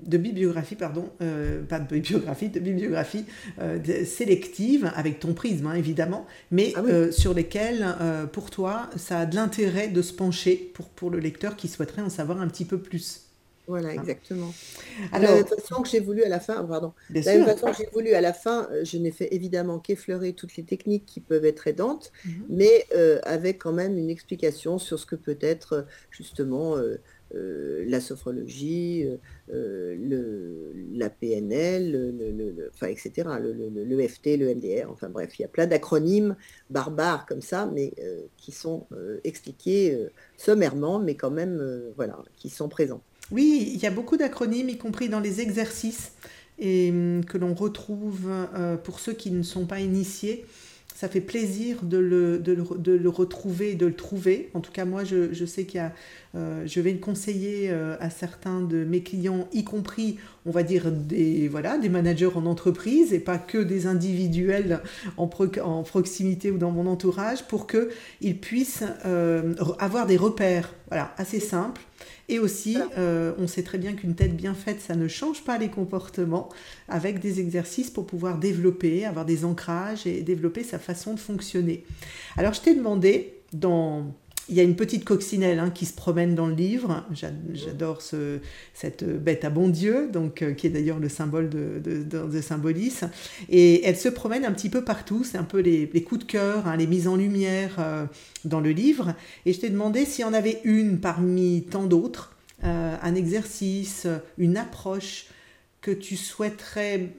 de 0.05 0.17
bibliographie, 0.17 0.75
pardon, 0.75 1.09
euh, 1.21 1.63
pas 1.63 1.79
de 1.79 1.87
bibliographie, 1.87 2.49
de 2.49 2.59
bibliographie 2.59 3.25
sélective, 4.05 4.91
avec 4.95 5.19
ton 5.19 5.33
prisme 5.33 5.67
hein, 5.67 5.73
évidemment, 5.73 6.25
mais 6.51 6.73
ah 6.75 7.11
sur 7.11 7.33
lesquelles, 7.33 7.85
pour 8.31 8.49
toi, 8.49 8.89
ça 8.95 9.19
a 9.19 9.25
de 9.25 9.35
l'intérêt 9.35 9.87
de 9.87 10.01
se 10.01 10.13
pencher 10.13 10.71
pour, 10.73 10.87
pour 10.89 11.09
le 11.09 11.19
lecteur 11.19 11.55
qui 11.55 11.67
souhaiterait 11.67 12.01
en 12.01 12.09
savoir 12.09 12.41
un 12.41 12.47
petit 12.47 12.65
peu 12.65 12.77
plus. 12.77 13.26
Voilà, 13.67 13.89
hein. 13.89 13.91
exactement. 13.91 14.53
Alors, 15.11 15.31
de 15.31 15.35
la 15.35 15.43
même 15.43 15.47
façon 15.47 15.81
que 15.81 15.89
j'ai 15.89 15.99
voulu 15.99 16.23
à 16.23 16.29
la 16.29 16.39
fin, 16.39 16.63
pardon, 16.63 16.93
de 17.09 17.19
la 17.19 17.37
même 17.37 17.45
façon 17.45 17.67
que 17.67 17.77
j'ai 17.77 17.89
voulu 17.91 18.13
à 18.13 18.21
la 18.21 18.31
fin, 18.31 18.69
euh, 18.71 18.85
je 18.85 18.97
n'ai 18.97 19.11
fait 19.11 19.27
évidemment 19.33 19.79
qu'effleurer 19.79 20.33
toutes 20.33 20.55
les 20.55 20.63
techniques 20.63 21.05
qui 21.05 21.19
peuvent 21.19 21.45
être 21.45 21.67
aidantes, 21.67 22.11
mmh 22.25 22.29
mais 22.49 22.85
euh, 22.95 23.19
avec 23.23 23.59
quand 23.59 23.73
même 23.73 23.97
une 23.97 24.09
explication 24.09 24.79
sur 24.79 24.97
ce 24.97 25.05
que 25.05 25.15
peut 25.15 25.37
être 25.41 25.85
justement 26.11 26.77
euh, 26.77 26.97
la 27.33 27.99
sophrologie, 27.99 29.05
le, 29.49 30.73
la 30.93 31.09
PNL, 31.09 31.91
le, 31.91 32.71
enfin, 32.73 32.87
etc., 32.87 33.11
le, 33.41 34.07
FT, 34.07 34.37
le 34.37 34.55
MDR, 34.55 34.89
enfin 34.89 35.09
bref, 35.09 35.37
il 35.37 35.41
y 35.41 35.45
a 35.45 35.49
plein 35.49 35.67
d'acronymes 35.67 36.37
barbares 36.69 37.25
comme 37.25 37.41
ça, 37.41 37.69
mais 37.73 37.93
qui 38.37 38.53
sont 38.53 38.87
expliqués 39.25 40.07
sommairement, 40.37 40.99
mais 40.99 41.15
quand 41.15 41.31
même, 41.31 41.61
voilà, 41.97 42.17
qui 42.37 42.49
sont 42.49 42.69
présents. 42.69 43.01
Oui, 43.31 43.71
il 43.73 43.79
y 43.79 43.85
a 43.85 43.91
beaucoup 43.91 44.17
d'acronymes, 44.17 44.69
y 44.69 44.77
compris 44.77 45.09
dans 45.09 45.19
les 45.19 45.41
exercices, 45.41 46.13
et 46.59 46.89
hum, 46.91 47.25
que 47.25 47.37
l'on 47.37 47.53
retrouve 47.53 48.29
euh, 48.55 48.77
pour 48.77 48.99
ceux 48.99 49.13
qui 49.13 49.31
ne 49.31 49.43
sont 49.43 49.65
pas 49.65 49.79
initiés. 49.79 50.45
Ça 50.95 51.07
fait 51.07 51.21
plaisir 51.21 51.83
de 51.83 51.99
le, 51.99 53.09
retrouver, 53.09 53.75
de 53.75 53.85
le 53.85 53.93
trouver. 53.93 54.49
En 54.55 54.61
tout 54.61 54.71
cas, 54.71 54.83
moi, 54.83 55.03
je, 55.03 55.45
sais 55.45 55.65
qu'il 55.65 55.77
y 55.77 55.83
a, 55.83 55.93
euh, 56.33 56.63
je 56.65 56.81
vais 56.81 56.91
le 56.91 56.97
conseiller 56.97 57.69
euh, 57.69 57.95
à 57.99 58.09
certains 58.09 58.61
de 58.61 58.83
mes 58.83 59.03
clients, 59.03 59.47
y 59.53 59.63
compris, 59.63 60.17
on 60.47 60.51
va 60.51 60.63
dire, 60.63 60.91
des, 60.91 61.49
voilà, 61.49 61.77
des 61.77 61.89
managers 61.89 62.31
en 62.33 62.47
entreprise 62.47 63.13
et 63.13 63.19
pas 63.19 63.37
que 63.37 63.59
des 63.59 63.85
individuels 63.85 64.81
en, 65.17 65.29
en 65.61 65.83
proximité 65.83 66.49
ou 66.49 66.57
dans 66.57 66.71
mon 66.71 66.87
entourage, 66.87 67.43
pour 67.43 67.67
qu'ils 67.67 68.39
puissent 68.39 68.83
avoir 69.77 70.07
des 70.07 70.17
repères 70.17 70.73
voilà, 70.89 71.13
assez 71.17 71.39
simples 71.39 71.83
et 72.29 72.39
aussi, 72.39 72.77
euh, 72.97 73.33
on 73.37 73.47
sait 73.47 73.63
très 73.63 73.77
bien 73.77 73.93
qu'une 73.93 74.15
tête 74.15 74.35
bien 74.35 74.53
faite, 74.53 74.81
ça 74.81 74.95
ne 74.95 75.07
change 75.07 75.43
pas 75.43 75.57
les 75.57 75.69
comportements, 75.69 76.49
avec 76.89 77.19
des 77.19 77.39
exercices 77.39 77.89
pour 77.89 78.05
pouvoir 78.05 78.37
développer, 78.37 79.05
avoir 79.05 79.25
des 79.25 79.45
ancrages 79.45 80.05
et 80.05 80.21
développer 80.21 80.63
sa 80.63 80.77
façon 80.77 81.13
de 81.13 81.19
fonctionner. 81.19 81.85
Alors, 82.35 82.53
je 82.53 82.61
t'ai 82.61 82.75
demandé 82.75 83.33
dans 83.53 84.13
il 84.49 84.55
y 84.55 84.59
a 84.59 84.63
une 84.63 84.75
petite 84.75 85.03
coccinelle 85.03 85.59
hein, 85.59 85.69
qui 85.69 85.85
se 85.85 85.93
promène 85.93 86.33
dans 86.33 86.47
le 86.47 86.55
livre. 86.55 87.05
J'adore 87.53 88.01
ce, 88.01 88.39
cette 88.73 89.03
bête 89.03 89.43
à 89.43 89.49
bon 89.49 89.67
Dieu, 89.67 90.09
donc, 90.11 90.41
euh, 90.41 90.53
qui 90.53 90.67
est 90.67 90.69
d'ailleurs 90.69 90.99
le 90.99 91.09
symbole 91.09 91.49
de, 91.49 91.79
de, 91.79 92.41
Symbolis. 92.41 93.01
Et 93.49 93.85
elle 93.85 93.97
se 93.97 94.07
promène 94.07 94.45
un 94.45 94.53
petit 94.53 94.69
peu 94.69 94.83
partout. 94.83 95.23
C'est 95.23 95.37
un 95.37 95.43
peu 95.43 95.59
les, 95.59 95.87
coups 96.03 96.25
de 96.25 96.31
cœur, 96.31 96.67
hein, 96.67 96.77
les 96.77 96.87
mises 96.87 97.07
en 97.07 97.17
lumière 97.17 97.75
euh, 97.79 98.05
dans 98.45 98.61
le 98.61 98.71
livre. 98.71 99.13
Et 99.45 99.53
je 99.53 99.59
t'ai 99.59 99.69
demandé 99.69 100.05
s'il 100.05 100.23
y 100.23 100.27
en 100.27 100.33
avait 100.33 100.61
une 100.63 100.99
parmi 100.99 101.65
tant 101.69 101.85
d'autres, 101.85 102.37
euh, 102.63 102.95
un 103.01 103.15
exercice, 103.15 104.07
une 104.37 104.55
approche 104.55 105.27
que 105.81 105.91
tu 105.91 106.15
souhaiterais, 106.15 107.09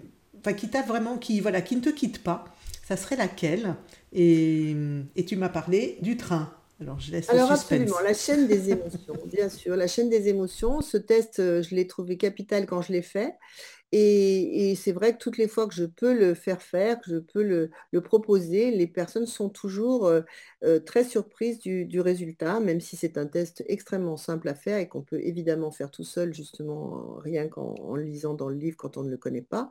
enfin 0.40 0.54
qui 0.54 0.68
t'a 0.68 0.82
vraiment, 0.82 1.18
qui, 1.18 1.40
voilà, 1.40 1.60
qui 1.60 1.76
ne 1.76 1.82
te 1.82 1.90
quitte 1.90 2.22
pas. 2.22 2.44
Ça 2.86 2.96
serait 2.96 3.16
laquelle? 3.16 3.74
Et 4.14 4.74
tu 5.26 5.36
m'as 5.36 5.50
parlé 5.50 5.98
du 6.00 6.16
train. 6.16 6.50
Alors, 6.80 7.00
je 7.00 7.10
laisse 7.10 7.28
Alors, 7.28 7.50
absolument, 7.50 7.98
la 8.04 8.14
chaîne 8.14 8.46
des 8.46 8.70
émotions, 8.70 9.14
bien 9.26 9.48
sûr. 9.48 9.74
La 9.74 9.88
chaîne 9.88 10.08
des 10.08 10.28
émotions, 10.28 10.80
ce 10.80 10.96
test, 10.96 11.40
euh, 11.40 11.60
je 11.62 11.74
l'ai 11.74 11.88
trouvé 11.88 12.16
capital 12.16 12.66
quand 12.66 12.82
je 12.82 12.92
l'ai 12.92 13.02
fait. 13.02 13.34
Et, 13.90 14.74
c'est 14.76 14.92
vrai 14.92 15.14
que 15.14 15.18
toutes 15.18 15.38
les 15.38 15.48
fois 15.48 15.66
que 15.66 15.74
je 15.74 15.84
peux 15.86 16.12
le 16.12 16.34
faire 16.34 16.60
faire, 16.60 17.00
que 17.00 17.10
je 17.10 17.18
peux 17.18 17.42
le, 17.42 17.70
proposer, 18.02 18.70
les 18.70 18.86
personnes 18.86 19.26
sont 19.26 19.48
toujours 19.48 20.06
euh, 20.06 20.20
euh, 20.62 20.78
très 20.78 21.04
surprises 21.04 21.58
du, 21.58 22.00
résultat, 22.00 22.60
même 22.60 22.80
si 22.80 22.96
c'est 22.96 23.16
un 23.16 23.26
test 23.26 23.64
extrêmement 23.66 24.18
simple 24.18 24.48
à 24.48 24.54
faire 24.54 24.78
et 24.78 24.88
qu'on 24.88 25.02
peut 25.02 25.20
évidemment 25.20 25.70
faire 25.70 25.90
tout 25.90 26.04
seul, 26.04 26.34
justement, 26.34 27.16
rien 27.16 27.48
qu'en 27.48 27.96
lisant 27.96 28.34
dans 28.34 28.50
le 28.50 28.56
livre 28.56 28.76
quand 28.76 28.98
on 28.98 29.02
ne 29.02 29.10
le 29.10 29.16
connaît 29.16 29.42
pas. 29.42 29.68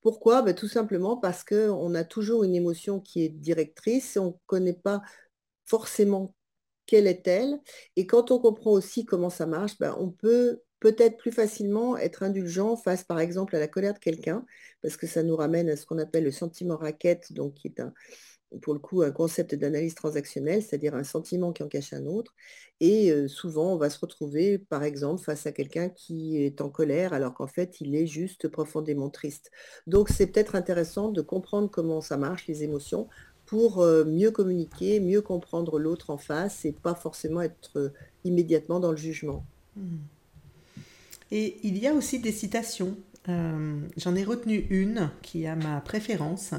Pourquoi? 0.00 0.42
Ben, 0.42 0.54
Tout 0.54 0.68
simplement 0.68 1.16
parce 1.16 1.42
qu'on 1.44 1.94
a 1.94 2.04
toujours 2.04 2.44
une 2.44 2.54
émotion 2.54 3.00
qui 3.00 3.24
est 3.24 3.28
directrice 3.30 4.16
et 4.16 4.20
on 4.20 4.26
ne 4.26 4.46
connaît 4.46 4.74
pas 4.74 5.02
forcément 5.66 6.35
quelle 6.86 7.06
est-elle 7.06 7.58
Et 7.96 8.06
quand 8.06 8.30
on 8.30 8.38
comprend 8.38 8.72
aussi 8.72 9.04
comment 9.04 9.30
ça 9.30 9.46
marche, 9.46 9.78
ben, 9.78 9.96
on 9.98 10.10
peut 10.10 10.60
peut-être 10.80 11.16
plus 11.16 11.32
facilement 11.32 11.96
être 11.96 12.22
indulgent 12.22 12.76
face, 12.76 13.04
par 13.04 13.18
exemple, 13.20 13.56
à 13.56 13.58
la 13.58 13.68
colère 13.68 13.94
de 13.94 13.98
quelqu'un, 13.98 14.44
parce 14.82 14.96
que 14.96 15.06
ça 15.06 15.22
nous 15.22 15.36
ramène 15.36 15.68
à 15.68 15.76
ce 15.76 15.86
qu'on 15.86 15.98
appelle 15.98 16.24
le 16.24 16.30
sentiment 16.30 16.76
raquette, 16.76 17.32
donc 17.32 17.54
qui 17.54 17.68
est 17.68 17.80
un, 17.80 17.92
pour 18.62 18.74
le 18.74 18.80
coup 18.80 19.02
un 19.02 19.10
concept 19.10 19.54
d'analyse 19.54 19.94
transactionnelle, 19.94 20.62
c'est-à-dire 20.62 20.94
un 20.94 21.04
sentiment 21.04 21.52
qui 21.52 21.62
en 21.62 21.68
cache 21.68 21.92
un 21.92 22.06
autre. 22.06 22.34
Et 22.80 23.10
euh, 23.10 23.26
souvent, 23.26 23.72
on 23.72 23.78
va 23.78 23.90
se 23.90 23.98
retrouver, 23.98 24.58
par 24.58 24.84
exemple, 24.84 25.22
face 25.22 25.46
à 25.46 25.52
quelqu'un 25.52 25.88
qui 25.88 26.42
est 26.44 26.60
en 26.60 26.70
colère, 26.70 27.12
alors 27.12 27.34
qu'en 27.34 27.46
fait, 27.46 27.80
il 27.80 27.94
est 27.94 28.06
juste 28.06 28.48
profondément 28.48 29.10
triste. 29.10 29.50
Donc, 29.86 30.08
c'est 30.10 30.26
peut-être 30.26 30.54
intéressant 30.54 31.10
de 31.10 31.22
comprendre 31.22 31.70
comment 31.70 32.00
ça 32.00 32.16
marche, 32.16 32.46
les 32.46 32.62
émotions, 32.62 33.08
pour 33.46 33.80
euh, 33.80 34.04
mieux 34.04 34.30
communiquer, 34.30 35.00
mieux 35.00 35.22
comprendre 35.22 35.78
l'autre 35.78 36.10
en 36.10 36.18
face 36.18 36.64
et 36.64 36.72
pas 36.72 36.94
forcément 36.94 37.40
être 37.40 37.78
euh, 37.78 37.88
immédiatement 38.24 38.80
dans 38.80 38.90
le 38.90 38.96
jugement. 38.96 39.44
Hmm. 39.76 39.98
Et 41.30 41.56
il 41.62 41.78
y 41.78 41.86
a 41.86 41.94
aussi 41.94 42.18
des 42.18 42.32
citations. 42.32 42.96
Euh, 43.28 43.80
j'en 43.96 44.14
ai 44.14 44.24
retenu 44.24 44.66
une 44.70 45.10
qui 45.22 45.46
a 45.46 45.56
ma 45.56 45.80
préférence. 45.80 46.52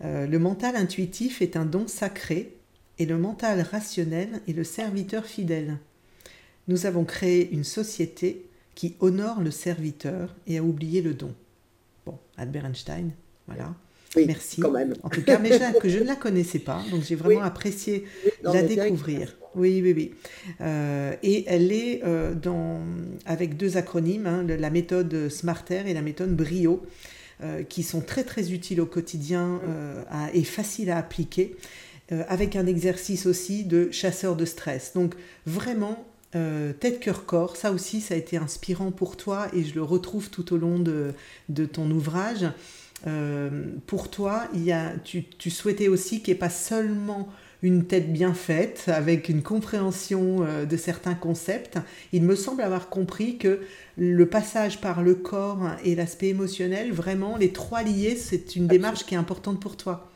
le 0.00 0.36
mental 0.38 0.76
intuitif 0.76 1.40
est 1.40 1.56
un 1.56 1.64
don 1.64 1.86
sacré 1.86 2.56
et 2.98 3.06
le 3.06 3.16
mental 3.16 3.60
rationnel 3.62 4.42
est 4.48 4.52
le 4.52 4.64
serviteur 4.64 5.24
fidèle. 5.24 5.78
Nous 6.68 6.86
avons 6.86 7.04
créé 7.04 7.50
une 7.50 7.64
société 7.64 8.46
qui 8.74 8.96
honore 9.00 9.40
le 9.40 9.50
serviteur 9.50 10.34
et 10.46 10.58
a 10.58 10.62
oublié 10.62 11.00
le 11.02 11.14
don. 11.14 11.34
Bon, 12.04 12.18
Albert 12.36 12.66
Einstein, 12.66 13.12
voilà. 13.46 13.74
Merci. 14.16 14.60
Quand 14.60 14.70
même. 14.70 14.94
En 15.02 15.08
tout 15.08 15.22
cas, 15.22 15.38
mais 15.38 15.52
je, 15.52 15.78
que 15.80 15.88
je 15.88 15.98
ne 15.98 16.04
la 16.04 16.16
connaissais 16.16 16.58
pas, 16.58 16.82
donc 16.90 17.02
j'ai 17.02 17.14
vraiment 17.14 17.42
apprécié 17.42 18.04
la 18.42 18.62
découvrir. 18.62 19.36
Oui, 19.54 19.80
oui, 19.82 19.92
oui. 19.94 20.14
Euh, 20.60 21.14
et 21.22 21.44
elle 21.46 21.72
est 21.72 22.02
euh, 22.04 22.34
dans, 22.34 22.80
avec 23.26 23.56
deux 23.56 23.76
acronymes, 23.76 24.26
hein, 24.26 24.44
la 24.46 24.70
méthode 24.70 25.28
Smarter 25.28 25.82
et 25.86 25.94
la 25.94 26.02
méthode 26.02 26.34
Brio, 26.34 26.82
euh, 27.42 27.62
qui 27.62 27.82
sont 27.82 28.00
très 28.00 28.24
très 28.24 28.52
utiles 28.52 28.80
au 28.80 28.86
quotidien 28.86 29.60
et 30.32 30.44
faciles 30.44 30.90
à 30.90 30.98
appliquer, 30.98 31.56
avec 32.28 32.56
un 32.56 32.66
exercice 32.66 33.26
aussi 33.26 33.64
de 33.64 33.90
chasseur 33.90 34.36
de 34.36 34.44
stress. 34.44 34.92
Donc 34.94 35.14
vraiment, 35.46 36.06
tête, 36.32 37.00
cœur, 37.00 37.26
corps, 37.26 37.56
ça 37.56 37.72
aussi, 37.72 38.00
ça 38.00 38.14
a 38.14 38.16
été 38.16 38.36
inspirant 38.38 38.90
pour 38.90 39.16
toi 39.16 39.48
et 39.54 39.64
je 39.64 39.74
le 39.74 39.82
retrouve 39.82 40.30
tout 40.30 40.54
au 40.54 40.56
long 40.56 40.78
de, 40.78 41.12
de 41.48 41.66
ton 41.66 41.90
ouvrage. 41.90 42.46
Euh, 43.06 43.64
pour 43.86 44.10
toi, 44.10 44.44
il 44.54 44.64
y 44.64 44.72
a, 44.72 44.92
tu, 45.04 45.50
souhaitais 45.50 45.88
aussi 45.88 46.22
qu'il 46.22 46.32
n'y 46.32 46.36
ait 46.36 46.40
pas 46.40 46.50
seulement 46.50 47.28
une 47.62 47.86
tête 47.86 48.12
bien 48.12 48.34
faite, 48.34 48.84
avec 48.88 49.28
une 49.28 49.42
compréhension 49.42 50.44
euh, 50.44 50.64
de 50.64 50.76
certains 50.76 51.14
concepts. 51.14 51.78
Il 52.12 52.22
me 52.24 52.34
semble 52.34 52.62
avoir 52.62 52.88
compris 52.88 53.38
que 53.38 53.60
le 53.96 54.28
passage 54.28 54.80
par 54.80 55.02
le 55.02 55.14
corps 55.14 55.70
et 55.84 55.94
l'aspect 55.94 56.28
émotionnel, 56.28 56.92
vraiment, 56.92 57.36
les 57.36 57.52
trois 57.52 57.82
liés, 57.82 58.16
c'est 58.16 58.56
une 58.56 58.66
démarche 58.66 59.04
qui 59.06 59.14
est 59.14 59.18
importante 59.18 59.60
pour 59.60 59.76
toi. 59.76 60.08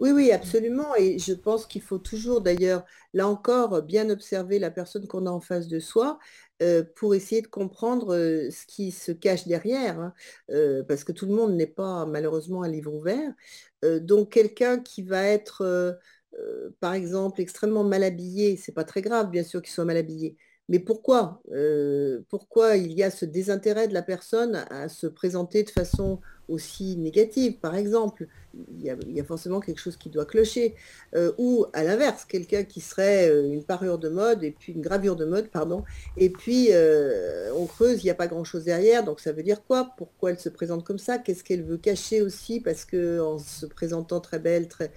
Oui, 0.00 0.10
oui, 0.10 0.32
absolument. 0.32 0.94
Et 0.96 1.18
je 1.18 1.32
pense 1.32 1.66
qu'il 1.66 1.82
faut 1.82 1.98
toujours, 1.98 2.40
d'ailleurs, 2.40 2.84
là 3.12 3.28
encore, 3.28 3.82
bien 3.82 4.10
observer 4.10 4.58
la 4.58 4.70
personne 4.70 5.06
qu'on 5.06 5.26
a 5.26 5.30
en 5.30 5.40
face 5.40 5.68
de 5.68 5.78
soi 5.78 6.18
euh, 6.62 6.84
pour 6.96 7.14
essayer 7.14 7.42
de 7.42 7.48
comprendre 7.48 8.14
euh, 8.14 8.50
ce 8.50 8.66
qui 8.66 8.92
se 8.92 9.12
cache 9.12 9.46
derrière, 9.46 9.98
hein. 10.00 10.14
euh, 10.50 10.82
parce 10.84 11.04
que 11.04 11.12
tout 11.12 11.26
le 11.26 11.34
monde 11.34 11.54
n'est 11.56 11.66
pas 11.66 12.06
malheureusement 12.06 12.62
un 12.62 12.68
livre 12.68 12.92
ouvert. 12.94 13.32
donc 14.00 14.32
quelqu'un 14.32 14.78
qui 14.80 15.02
va 15.02 15.22
être, 15.26 15.98
par 16.80 16.94
exemple, 16.94 17.40
extrêmement 17.40 17.84
mal 17.84 18.02
habillé, 18.04 18.56
c'est 18.56 18.72
pas 18.72 18.84
très 18.84 19.02
grave, 19.02 19.30
bien 19.30 19.42
sûr, 19.44 19.62
qu'il 19.62 19.72
soit 19.72 19.84
mal 19.84 19.96
habillé. 19.96 20.36
Mais 20.68 20.78
pourquoi 20.78 21.42
Pourquoi 22.28 22.76
il 22.76 22.92
y 22.92 23.02
a 23.02 23.10
ce 23.10 23.24
désintérêt 23.24 23.88
de 23.88 23.94
la 23.94 24.02
personne 24.02 24.64
à 24.70 24.88
se 24.88 25.06
présenter 25.06 25.62
de 25.62 25.70
façon 25.70 26.20
aussi 26.48 26.96
négative, 26.96 27.58
par 27.60 27.74
exemple? 27.74 28.26
Il 28.78 28.82
y, 28.82 29.20
a, 29.20 29.24
forcément 29.24 29.60
quelque 29.60 29.80
chose 29.80 29.96
qui 29.96 30.10
doit 30.10 30.26
clocher. 30.26 30.74
Euh, 31.16 31.32
ou 31.38 31.66
à 31.72 31.82
l'inverse, 31.82 32.24
quelqu'un 32.24 32.62
qui 32.62 32.80
serait 32.80 33.28
euh, 33.28 33.52
une 33.52 33.64
parure 33.64 33.98
de 33.98 34.08
mode, 34.08 34.44
et 34.44 34.52
puis 34.52 34.72
une 34.72 34.80
gravure 34.80 35.16
de 35.16 35.24
mode, 35.24 35.48
pardon, 35.48 35.82
et 36.16 36.30
puis 36.30 36.68
euh, 36.70 37.52
on 37.54 37.66
creuse, 37.66 38.02
il 38.02 38.04
n'y 38.04 38.10
a 38.10 38.14
pas 38.14 38.28
grand-chose 38.28 38.64
derrière, 38.64 39.04
donc 39.04 39.20
ça 39.20 39.32
veut 39.32 39.42
dire 39.42 39.64
quoi? 39.66 39.90
Pourquoi 39.96 40.30
elle 40.30 40.38
se 40.38 40.48
présente 40.48 40.84
comme 40.84 40.98
ça? 40.98 41.18
Qu'est-ce 41.18 41.42
qu'elle 41.42 41.64
veut 41.64 41.78
cacher 41.78 42.22
aussi? 42.22 42.60
Parce 42.60 42.84
qu'en 42.84 43.38
se 43.38 43.66
présentant 43.66 44.20
très 44.20 44.38
belle, 44.38 44.68
très, 44.68 44.92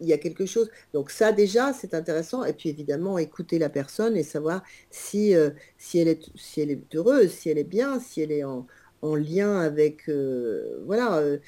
il 0.00 0.08
y 0.08 0.12
a 0.12 0.18
quelque 0.18 0.46
chose. 0.46 0.70
Donc 0.92 1.10
ça 1.10 1.32
déjà, 1.32 1.72
c'est 1.72 1.94
intéressant. 1.94 2.44
Et 2.44 2.52
puis 2.52 2.68
évidemment, 2.70 3.18
écouter 3.18 3.58
la 3.58 3.68
personne 3.68 4.16
et 4.16 4.22
savoir 4.22 4.62
si, 4.90 5.34
si, 5.76 5.98
elle, 5.98 6.08
est, 6.08 6.30
si 6.36 6.60
elle 6.60 6.70
est 6.70 6.94
heureuse, 6.94 7.30
si 7.30 7.50
elle 7.50 7.58
est 7.58 7.64
bien, 7.64 8.00
si 8.00 8.22
elle 8.22 8.32
est 8.32 8.44
en, 8.44 8.66
en 9.02 9.14
lien 9.14 9.60
avec, 9.60 10.08
euh, 10.08 10.80
voilà, 10.86 11.18
euh, 11.18 11.38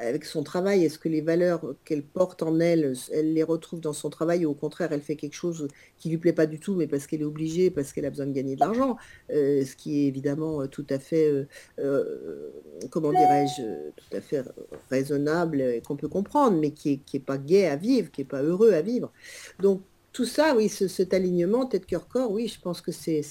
avec 0.00 0.24
son 0.24 0.42
travail. 0.42 0.84
Est-ce 0.84 0.98
que 0.98 1.08
les 1.08 1.20
valeurs 1.20 1.74
qu'elle 1.84 2.02
porte 2.02 2.42
en 2.42 2.58
elle, 2.60 2.94
elle 3.12 3.32
les 3.32 3.42
retrouve 3.42 3.80
dans 3.80 3.92
son 3.92 4.10
travail 4.10 4.46
ou 4.46 4.50
au 4.50 4.54
contraire, 4.54 4.92
elle 4.92 5.00
fait 5.00 5.16
quelque 5.16 5.34
chose 5.34 5.68
qui 5.98 6.08
lui 6.08 6.18
plaît 6.18 6.32
pas 6.32 6.46
du 6.46 6.58
tout, 6.58 6.74
mais 6.74 6.86
parce 6.86 7.06
qu'elle 7.06 7.20
est 7.20 7.24
obligée, 7.24 7.70
parce 7.70 7.92
qu'elle 7.92 8.06
a 8.06 8.10
besoin 8.10 8.26
de 8.26 8.32
gagner 8.32 8.54
de 8.54 8.60
l'argent, 8.60 8.96
euh, 9.30 9.64
ce 9.64 9.76
qui 9.76 10.00
est 10.00 10.06
évidemment 10.08 10.66
tout 10.66 10.86
à 10.90 10.98
fait, 10.98 11.46
comment 12.90 13.10
dirais-je, 13.10 13.90
tout 13.96 14.16
à 14.16 14.20
fait 14.20 14.44
raisonnable 14.90 15.60
et 15.60 15.80
qu'on 15.80 15.96
peut 15.96 16.08
comprendre, 16.08 16.58
mais 16.58 16.70
qui 16.70 16.92
est, 16.92 16.96
qui 16.98 17.18
est 17.18 17.20
pas 17.20 17.38
gai 17.38 17.66
à 17.66 17.76
vivre, 17.76 18.10
qui 18.10 18.22
est 18.22 18.24
pas 18.24 18.42
heureux 18.42 18.72
à 18.72 18.82
vivre. 18.82 19.12
Donc 19.60 19.82
tout 20.12 20.24
ça, 20.24 20.54
oui, 20.56 20.68
cet 20.68 21.14
alignement 21.14 21.66
tête-cœur-corps, 21.66 22.32
oui, 22.32 22.48
je 22.48 22.60
pense 22.60 22.80
que 22.80 22.90
c'est 22.90 23.22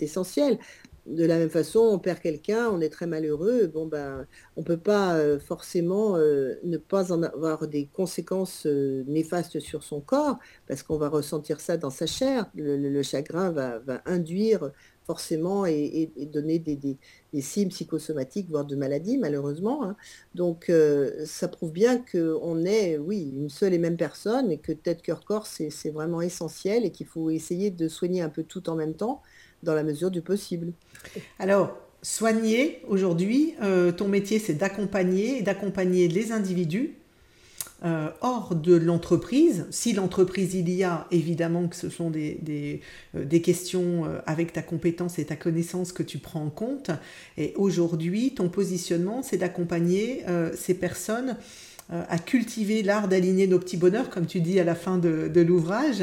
essentiel 0.00 0.58
de 1.06 1.24
la 1.26 1.38
même 1.38 1.50
façon, 1.50 1.80
on 1.80 1.98
perd 1.98 2.20
quelqu'un, 2.20 2.70
on 2.70 2.80
est 2.80 2.88
très 2.88 3.06
malheureux, 3.06 3.66
bon 3.66 3.86
ben, 3.86 4.26
on 4.56 4.62
ne 4.62 4.64
peut 4.64 4.78
pas 4.78 5.16
euh, 5.16 5.38
forcément 5.38 6.16
euh, 6.16 6.54
ne 6.64 6.78
pas 6.78 7.12
en 7.12 7.22
avoir 7.22 7.68
des 7.68 7.86
conséquences 7.92 8.66
euh, 8.66 9.04
néfastes 9.06 9.60
sur 9.60 9.82
son 9.82 10.00
corps, 10.00 10.38
parce 10.66 10.82
qu'on 10.82 10.96
va 10.96 11.10
ressentir 11.10 11.60
ça 11.60 11.76
dans 11.76 11.90
sa 11.90 12.06
chair. 12.06 12.50
Le, 12.54 13.02
chagrin 13.02 13.50
va, 13.50 13.82
induire 14.06 14.70
forcément 15.06 15.66
et, 15.66 16.10
donner 16.32 16.58
des, 16.58 16.96
signes 17.42 17.68
psychosomatiques, 17.68 18.48
voire 18.48 18.64
de 18.64 18.74
maladies, 18.74 19.18
malheureusement. 19.18 19.84
Hein. 19.84 19.96
Donc, 20.34 20.72
ça 21.26 21.48
prouve 21.48 21.72
bien 21.72 21.98
qu'on 21.98 22.64
est, 22.64 22.96
oui, 22.96 23.30
une 23.34 23.50
seule 23.50 23.74
et 23.74 23.78
même 23.78 23.98
personne, 23.98 24.50
et 24.50 24.58
que 24.58 24.72
tête, 24.72 25.02
cœur, 25.02 25.24
corps, 25.24 25.46
c'est 25.46 25.90
vraiment 25.90 26.22
essentiel, 26.22 26.86
et 26.86 26.90
qu'il 26.90 27.06
faut 27.06 27.28
essayer 27.28 27.70
de 27.70 27.88
soigner 27.88 28.22
un 28.22 28.30
peu 28.30 28.44
tout 28.44 28.70
en 28.70 28.76
même 28.76 28.94
temps 28.94 29.20
dans 29.64 29.74
la 29.74 29.82
mesure 29.82 30.10
du 30.10 30.22
possible. 30.22 30.72
Alors, 31.38 31.76
soigner, 32.04 32.82
aujourd'hui, 32.86 33.54
euh, 33.62 33.90
ton 33.90 34.08
métier, 34.08 34.38
c'est 34.38 34.54
d'accompagner, 34.54 35.42
d'accompagner 35.42 36.06
les 36.06 36.32
individus 36.32 36.94
euh, 37.84 38.10
hors 38.20 38.54
de 38.54 38.74
l'entreprise. 38.74 39.66
Si 39.70 39.94
l'entreprise 39.94 40.54
il 40.54 40.70
y 40.70 40.84
a, 40.84 41.06
évidemment 41.10 41.66
que 41.66 41.76
ce 41.76 41.88
sont 41.88 42.10
des, 42.10 42.38
des, 42.42 42.80
euh, 43.16 43.38
questions 43.40 44.04
avec 44.26 44.52
ta 44.52 44.62
compétence 44.62 45.18
et 45.18 45.24
ta 45.24 45.36
connaissance 45.36 45.92
que 45.92 46.02
tu 46.02 46.18
prends 46.18 46.44
en 46.44 46.50
compte. 46.50 46.90
Et 47.38 47.52
aujourd'hui, 47.56 48.34
ton 48.34 48.48
positionnement, 48.48 49.22
c'est 49.22 49.38
d'accompagner 49.38 50.24
ces 50.54 50.74
personnes 50.74 51.36
à 51.90 52.18
cultiver 52.18 52.82
l'art 52.82 53.08
d'aligner 53.08 53.46
nos 53.46 53.58
petits 53.58 53.76
bonheurs, 53.76 54.08
comme 54.08 54.26
tu 54.26 54.40
dis 54.40 54.58
à 54.58 54.64
la 54.64 54.74
fin 54.74 54.96
de, 54.96 55.40
l'ouvrage. 55.40 56.02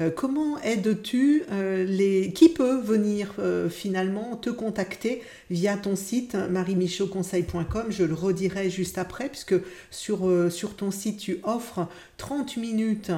Euh, 0.00 0.10
comment 0.10 0.58
aides-tu 0.60 1.44
euh, 1.52 1.84
les... 1.84 2.32
Qui 2.32 2.48
peut 2.48 2.80
venir 2.80 3.34
finalement 3.70 4.36
te 4.36 4.50
contacter 4.50 5.22
via 5.50 5.76
ton 5.76 5.96
site 5.96 6.34
mariemichaudconseil.com 6.34 7.86
Je 7.90 8.04
le 8.04 8.14
redirai 8.14 8.70
juste 8.70 8.98
après, 8.98 9.28
puisque 9.28 9.54
sur, 9.90 10.28
sur 10.50 10.74
ton 10.74 10.90
site, 10.90 11.18
tu 11.18 11.38
offres 11.44 11.86
30 12.16 12.56
minutes 12.56 13.10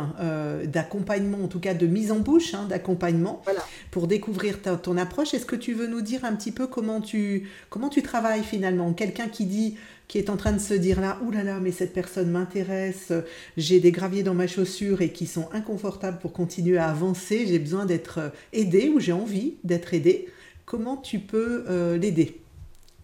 d'accompagnement, 0.65 1.45
en 1.45 1.49
tout 1.49 1.61
cas 1.61 1.75
de 1.75 1.87
mise 1.87 2.13
en 2.13 2.19
bouche, 2.19 2.55
hein, 2.55 2.67
d'accompagnement, 2.69 3.43
pour 3.91 4.07
découvrir 4.07 4.59
ton 4.61 4.97
approche. 4.97 5.35
Est-ce 5.35 5.47
que 5.47 5.57
tu 5.57 5.73
veux 5.73 5.87
nous 5.87 6.03
dire 6.03 6.25
un 6.25 6.35
petit 6.35 6.53
peu 6.53 6.67
comment 6.67 7.01
tu, 7.01 7.49
comment 7.71 7.89
tu 7.89 8.03
travailles 8.03 8.45
finalement? 8.45 8.93
Quelqu'un 8.93 9.29
qui 9.29 9.47
dit 9.47 9.77
qui 10.09 10.19
est 10.19 10.31
en 10.31 10.37
train 10.37 10.53
de 10.53 10.59
se 10.59 10.75
dire 10.75 11.01
là, 11.01 11.19
oulala, 11.25 11.59
mais 11.61 11.73
cette 11.73 11.93
personne 11.93 12.31
m'intéresse, 12.31 13.13
j'ai 13.57 13.81
des 13.81 13.93
graviers 13.93 14.23
dans 14.23 14.35
ma 14.35 14.47
chaussure 14.47 15.01
et 15.01 15.11
qui 15.11 15.27
sont 15.27 15.49
inconfortables 15.53 16.19
pour 16.19 16.33
continuer 16.33 16.79
à 16.79 16.89
avancer, 16.89 17.47
j'ai 17.47 17.59
besoin 17.59 17.87
d'être 17.87 18.33
aidé 18.53 18.89
ou 18.89 19.01
j'ai 19.01 19.13
envie 19.13 19.55
d'être 19.65 19.95
aidé, 19.95 20.29
comment 20.65 20.97
tu 20.97 21.19
peux 21.19 21.65
euh, 21.69 21.99
l'aider? 21.99 22.39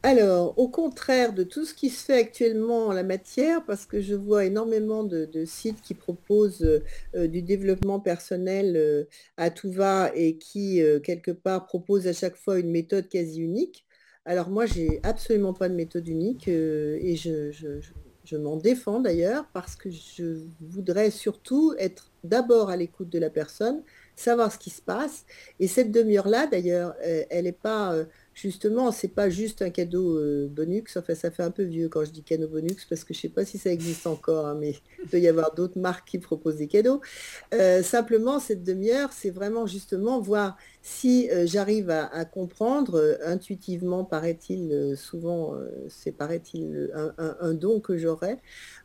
Alors, 0.04 0.56
au 0.58 0.68
contraire 0.68 1.32
de 1.32 1.42
tout 1.42 1.64
ce 1.64 1.74
qui 1.74 1.90
se 1.90 2.04
fait 2.04 2.18
actuellement 2.18 2.86
en 2.86 2.92
la 2.92 3.02
matière, 3.02 3.64
parce 3.64 3.84
que 3.84 4.00
je 4.00 4.14
vois 4.14 4.44
énormément 4.44 5.02
de, 5.02 5.44
sites 5.44 5.82
qui 5.82 5.94
proposent 5.94 6.80
euh, 7.14 7.26
du 7.26 7.42
développement 7.42 7.98
personnel 7.98 8.76
euh, 8.76 9.04
à 9.36 9.50
tout 9.50 9.72
va 9.72 10.12
et 10.14 10.38
qui, 10.38 10.80
quelque 11.02 11.32
part, 11.32 11.66
proposent 11.66 12.06
à 12.06 12.12
chaque 12.12 12.36
fois 12.36 12.58
une 12.60 12.70
méthode 12.70 13.08
quasi 13.08 13.40
unique, 13.40 13.84
alors 14.28 14.50
moi, 14.50 14.66
j'ai 14.66 15.00
absolument 15.04 15.54
pas 15.54 15.70
de 15.70 15.74
méthode 15.74 16.06
unique 16.06 16.48
euh, 16.48 16.98
et 17.00 17.16
je, 17.16 18.36
m'en 18.36 18.56
défends 18.56 19.00
d'ailleurs 19.00 19.46
parce 19.54 19.74
que 19.74 19.88
je 19.88 20.44
voudrais 20.60 21.10
surtout 21.10 21.74
être 21.78 22.12
d'abord 22.24 22.68
à 22.68 22.76
l'écoute 22.76 23.08
de 23.08 23.18
la 23.18 23.30
personne, 23.30 23.82
savoir 24.16 24.52
ce 24.52 24.58
qui 24.58 24.68
se 24.68 24.82
passe. 24.82 25.24
Et 25.60 25.66
cette 25.66 25.90
demi-heure-là, 25.90 26.46
d'ailleurs, 26.46 26.94
euh, 27.06 27.24
elle 27.30 27.44
n'est 27.44 27.52
pas... 27.52 27.94
Justement, 28.40 28.92
c'est 28.92 29.08
pas 29.08 29.30
juste 29.30 29.62
un 29.62 29.70
cadeau 29.70 30.16
euh, 30.16 30.46
bonux. 30.48 30.84
Enfin, 30.96 31.16
ça 31.16 31.32
fait 31.32 31.42
un 31.42 31.50
peu 31.50 31.64
vieux 31.64 31.88
quand 31.88 32.04
je 32.04 32.12
dis 32.12 32.22
cadeau 32.22 32.46
bonux 32.46 32.86
parce 32.88 33.02
que 33.02 33.12
je 33.12 33.18
sais 33.18 33.28
pas 33.28 33.44
si 33.44 33.58
ça 33.58 33.72
existe 33.72 34.06
encore, 34.06 34.46
hein, 34.46 34.56
mais 34.56 34.76
il 35.02 35.08
peut 35.08 35.18
y 35.18 35.26
avoir 35.26 35.56
d'autres 35.56 35.76
marques 35.76 36.06
qui 36.06 36.18
proposent 36.18 36.54
des 36.54 36.68
cadeaux. 36.68 37.00
Euh, 37.52 37.82
simplement, 37.82 38.38
cette 38.38 38.62
demi-heure, 38.62 39.12
c'est 39.12 39.30
vraiment 39.30 39.66
justement 39.66 40.20
voir 40.20 40.56
si 40.82 41.28
euh, 41.30 41.48
j'arrive 41.48 41.90
à, 41.90 42.24
comprendre 42.24 43.18
intuitivement, 43.24 44.04
paraît-il, 44.04 44.94
souvent, 44.96 45.54
c'est 45.88 46.12
paraît-il 46.12 46.92
un, 46.94 47.54
don 47.54 47.80
que 47.80 47.96
j'aurais, 47.96 48.38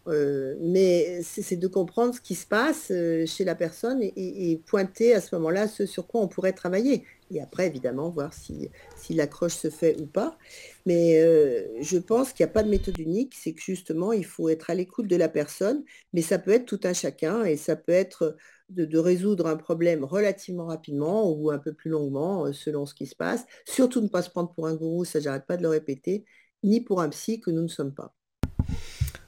mais 0.07 1.21
c'est 1.21 1.57
de 1.57 1.67
comprendre 1.67 2.15
ce 2.15 2.21
qui 2.21 2.35
se 2.35 2.47
passe 2.47 2.91
chez 3.25 3.43
la 3.43 3.55
personne 3.55 4.01
et 4.01 4.61
pointer 4.65 5.13
à 5.13 5.21
ce 5.21 5.35
moment-là 5.35 5.67
ce 5.67 5.85
sur 5.85 6.07
quoi 6.07 6.21
on 6.21 6.27
pourrait 6.27 6.53
travailler 6.53 7.03
et 7.33 7.41
après, 7.41 7.67
évidemment, 7.67 8.09
voir 8.09 8.33
si, 8.33 8.69
si 8.95 9.13
l'accroche 9.13 9.55
se 9.55 9.69
fait 9.69 9.99
ou 10.01 10.05
pas. 10.05 10.37
Mais 10.85 11.19
euh, 11.21 11.67
je 11.81 11.97
pense 11.97 12.33
qu'il 12.33 12.45
n'y 12.45 12.49
a 12.49 12.53
pas 12.53 12.63
de 12.63 12.69
méthode 12.69 12.97
unique, 12.99 13.33
c'est 13.35 13.53
que 13.53 13.61
justement, 13.61 14.11
il 14.11 14.25
faut 14.25 14.49
être 14.49 14.69
à 14.69 14.75
l'écoute 14.75 15.07
de 15.07 15.15
la 15.15 15.29
personne, 15.29 15.83
mais 16.13 16.21
ça 16.21 16.39
peut 16.39 16.51
être 16.51 16.65
tout 16.65 16.79
un 16.83 16.93
chacun 16.93 17.43
et 17.43 17.57
ça 17.57 17.75
peut 17.75 17.91
être 17.91 18.35
de, 18.69 18.97
résoudre 18.97 19.47
un 19.47 19.57
problème 19.57 20.03
relativement 20.03 20.65
rapidement 20.65 21.31
ou 21.31 21.51
un 21.51 21.59
peu 21.59 21.73
plus 21.73 21.89
longuement 21.89 22.45
euh, 22.45 22.53
selon 22.53 22.85
ce 22.85 22.93
qui 22.93 23.05
se 23.05 23.15
passe. 23.15 23.45
Surtout 23.65 24.01
ne 24.01 24.07
pas 24.07 24.21
se 24.21 24.29
prendre 24.29 24.53
pour 24.53 24.67
un 24.67 24.75
gourou, 24.75 25.05
ça 25.05 25.19
j'arrête 25.19 25.45
pas 25.45 25.57
de 25.57 25.63
le 25.63 25.69
répéter, 25.69 26.25
ni 26.63 26.81
pour 26.81 27.01
un 27.01 27.09
psy 27.09 27.39
que 27.39 27.51
nous 27.51 27.61
ne 27.61 27.67
sommes 27.67 27.93
pas. 27.93 28.13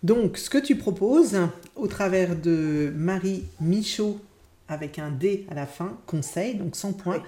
Donc, 0.04 0.38
ce 0.38 0.50
que 0.52 0.60
tu 0.60 0.76
proposes 0.76 1.38
au 1.76 1.88
travers 1.88 2.40
de 2.40 2.94
Marie 2.96 3.44
Michaud 3.60 4.20
avec 4.68 5.00
un 5.00 5.12
D 5.12 5.46
à 5.50 5.54
la 5.54 5.66
fin, 5.66 5.98
conseil, 6.08 6.56
donc 6.56 6.76
sans 6.76 6.94
point, 6.94 7.18
oui. 7.18 7.22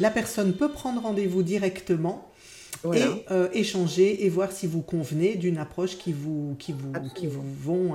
La 0.00 0.10
personne 0.10 0.54
peut 0.54 0.70
prendre 0.70 1.02
rendez-vous 1.02 1.42
directement 1.42 2.27
et 2.94 3.24
euh, 3.30 3.48
échanger 3.52 4.24
et 4.24 4.28
voir 4.28 4.52
si 4.52 4.66
vous 4.66 4.82
convenez 4.82 5.34
d'une 5.34 5.58
approche 5.58 5.98
qui 5.98 6.12
vous, 6.12 6.54
qui 6.58 6.72
vous, 6.72 6.92
qui 7.14 7.26
vous, 7.26 7.42
vont 7.60 7.94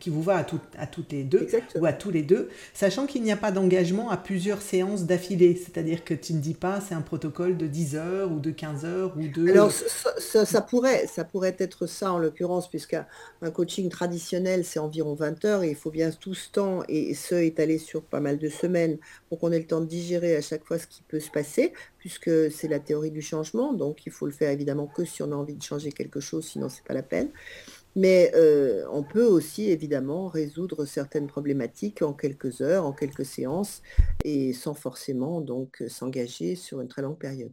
qui 0.00 0.10
vous 0.10 0.22
va 0.22 0.38
à, 0.38 0.46
à 0.78 0.86
toutes 0.86 1.12
les 1.12 1.22
deux 1.22 1.46
ou 1.76 1.86
à 1.86 1.92
tous 1.92 2.10
les 2.10 2.22
deux, 2.22 2.48
sachant 2.72 3.06
qu'il 3.06 3.22
n'y 3.22 3.30
a 3.30 3.36
pas 3.36 3.52
d'engagement 3.52 4.10
à 4.10 4.16
plusieurs 4.16 4.60
séances 4.60 5.04
d'affilée. 5.04 5.54
C'est-à-dire 5.54 6.04
que 6.04 6.14
tu 6.14 6.34
ne 6.34 6.40
dis 6.40 6.54
pas 6.54 6.80
c'est 6.80 6.94
un 6.94 7.00
protocole 7.00 7.56
de 7.56 7.66
10 7.66 7.96
heures 7.96 8.32
ou 8.32 8.40
de 8.40 8.50
15 8.50 8.84
heures 8.84 9.12
ou 9.16 9.28
de... 9.28 9.48
Alors 9.50 9.70
ça, 9.70 10.60
pourrait, 10.62 11.06
ça 11.06 11.24
pourrait 11.24 11.56
être 11.58 11.86
ça 11.86 12.12
en 12.12 12.18
l'occurrence, 12.18 12.68
puisqu'un 12.68 13.06
coaching 13.52 13.88
traditionnel 13.88 14.64
c'est 14.64 14.78
environ 14.78 15.14
20 15.14 15.44
heures 15.44 15.62
et 15.62 15.70
il 15.70 15.76
faut 15.76 15.90
bien 15.90 16.10
tout 16.10 16.34
ce 16.34 16.50
temps 16.50 16.82
et 16.88 17.14
ce 17.14 17.34
étalé 17.34 17.78
sur 17.78 18.02
pas 18.02 18.20
mal 18.20 18.38
de 18.38 18.48
semaines 18.48 18.98
pour 19.28 19.38
qu'on 19.38 19.52
ait 19.52 19.58
le 19.58 19.66
temps 19.66 19.80
de 19.80 19.86
digérer 19.86 20.36
à 20.36 20.40
chaque 20.40 20.64
fois 20.64 20.78
ce 20.78 20.86
qui 20.86 21.02
peut 21.06 21.20
se 21.20 21.30
passer 21.30 21.72
puisque 22.04 22.52
c'est 22.52 22.68
la 22.68 22.80
théorie 22.80 23.10
du 23.10 23.22
changement, 23.22 23.72
donc 23.72 24.04
il 24.04 24.12
faut 24.12 24.26
le 24.26 24.32
faire 24.32 24.50
évidemment 24.50 24.86
que 24.86 25.06
si 25.06 25.22
on 25.22 25.32
a 25.32 25.34
envie 25.34 25.54
de 25.54 25.62
changer 25.62 25.90
quelque 25.90 26.20
chose, 26.20 26.44
sinon 26.44 26.68
c'est 26.68 26.84
pas 26.84 26.92
la 26.92 27.02
peine. 27.02 27.30
Mais 27.96 28.30
euh, 28.34 28.84
on 28.92 29.02
peut 29.02 29.24
aussi 29.24 29.70
évidemment 29.70 30.28
résoudre 30.28 30.84
certaines 30.84 31.28
problématiques 31.28 32.02
en 32.02 32.12
quelques 32.12 32.60
heures, 32.60 32.84
en 32.84 32.92
quelques 32.92 33.24
séances, 33.24 33.80
et 34.22 34.52
sans 34.52 34.74
forcément 34.74 35.40
donc 35.40 35.82
s'engager 35.88 36.56
sur 36.56 36.82
une 36.82 36.88
très 36.88 37.00
longue 37.00 37.16
période. 37.16 37.52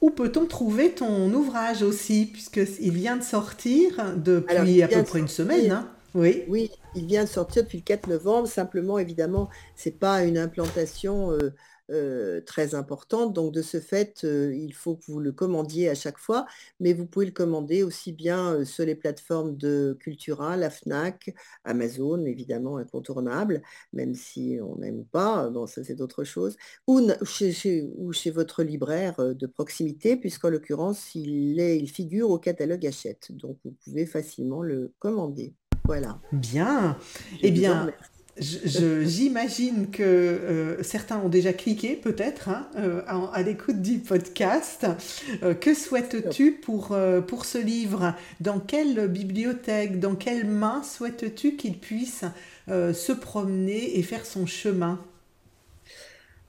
Où 0.00 0.10
peut-on 0.10 0.46
trouver 0.46 0.92
ton 0.92 1.28
ouvrage 1.34 1.82
aussi, 1.82 2.26
puisqu'il 2.26 2.92
vient 2.92 3.16
de 3.16 3.24
sortir 3.24 4.14
depuis 4.18 4.84
à 4.84 4.86
peu 4.86 5.02
près 5.02 5.18
une 5.18 5.26
semaine 5.26 5.72
hein 5.72 5.90
oui. 6.14 6.44
oui, 6.48 6.70
il 6.94 7.06
vient 7.06 7.24
de 7.24 7.28
sortir 7.28 7.64
depuis 7.64 7.78
le 7.78 7.84
4 7.84 8.06
novembre. 8.08 8.48
Simplement, 8.48 8.98
évidemment, 8.98 9.48
ce 9.76 9.88
n'est 9.88 9.94
pas 9.94 10.22
une 10.22 10.38
implantation 10.38 11.32
euh, 11.32 11.52
euh, 11.90 12.40
très 12.42 12.74
importante. 12.74 13.32
Donc 13.32 13.52
de 13.52 13.62
ce 13.62 13.80
fait, 13.80 14.24
euh, 14.24 14.54
il 14.54 14.74
faut 14.74 14.96
que 14.96 15.04
vous 15.06 15.20
le 15.20 15.32
commandiez 15.32 15.88
à 15.88 15.94
chaque 15.94 16.18
fois, 16.18 16.46
mais 16.80 16.92
vous 16.92 17.06
pouvez 17.06 17.26
le 17.26 17.32
commander 17.32 17.82
aussi 17.82 18.12
bien 18.12 18.52
euh, 18.54 18.64
sur 18.64 18.84
les 18.84 18.94
plateformes 18.94 19.56
de 19.56 19.96
Cultura, 19.98 20.56
la 20.56 20.68
FNAC, 20.68 21.34
Amazon, 21.64 22.24
évidemment 22.26 22.76
incontournable, 22.76 23.62
même 23.92 24.14
si 24.14 24.58
on 24.62 24.76
n'aime 24.76 25.04
pas, 25.04 25.48
bon 25.48 25.66
ça 25.66 25.82
c'est 25.82 25.94
d'autres 25.94 26.24
choses, 26.24 26.56
ou 26.86 27.00
chez, 27.24 27.90
ou 27.96 28.12
chez 28.12 28.30
votre 28.30 28.62
libraire 28.62 29.16
de 29.34 29.46
proximité, 29.46 30.16
puisqu'en 30.16 30.50
l'occurrence, 30.50 31.14
il, 31.14 31.58
est, 31.58 31.78
il 31.78 31.88
figure 31.88 32.30
au 32.30 32.38
catalogue 32.38 32.86
Hachette. 32.86 33.32
Donc 33.32 33.58
vous 33.64 33.74
pouvez 33.84 34.06
facilement 34.06 34.62
le 34.62 34.92
commander. 34.98 35.54
Voilà. 35.84 36.20
Bien. 36.32 36.98
eh 37.40 37.50
bien, 37.50 37.90
J'imagine 38.40 39.90
que 39.90 40.02
euh, 40.02 40.82
certains 40.82 41.18
ont 41.18 41.28
déjà 41.28 41.52
cliqué 41.52 41.96
peut-être 41.96 42.48
hein, 42.48 42.68
euh, 42.76 43.02
à, 43.06 43.42
l'écoute 43.42 43.82
du 43.82 43.98
podcast. 43.98 44.86
Euh, 45.42 45.54
que 45.54 45.74
souhaites-tu 45.74 46.52
pour, 46.52 46.96
pour 47.26 47.44
ce 47.44 47.58
livre? 47.58 48.14
Dans 48.40 48.60
quelle 48.60 49.08
bibliothèque, 49.08 49.98
dans 49.98 50.14
quelles 50.14 50.46
mains 50.46 50.82
souhaites-tu 50.82 51.56
qu'il 51.56 51.78
puisse 51.78 52.24
se 52.68 53.12
promener 53.12 53.98
et 53.98 54.02
faire 54.02 54.26
son 54.26 54.46
chemin? 54.46 55.00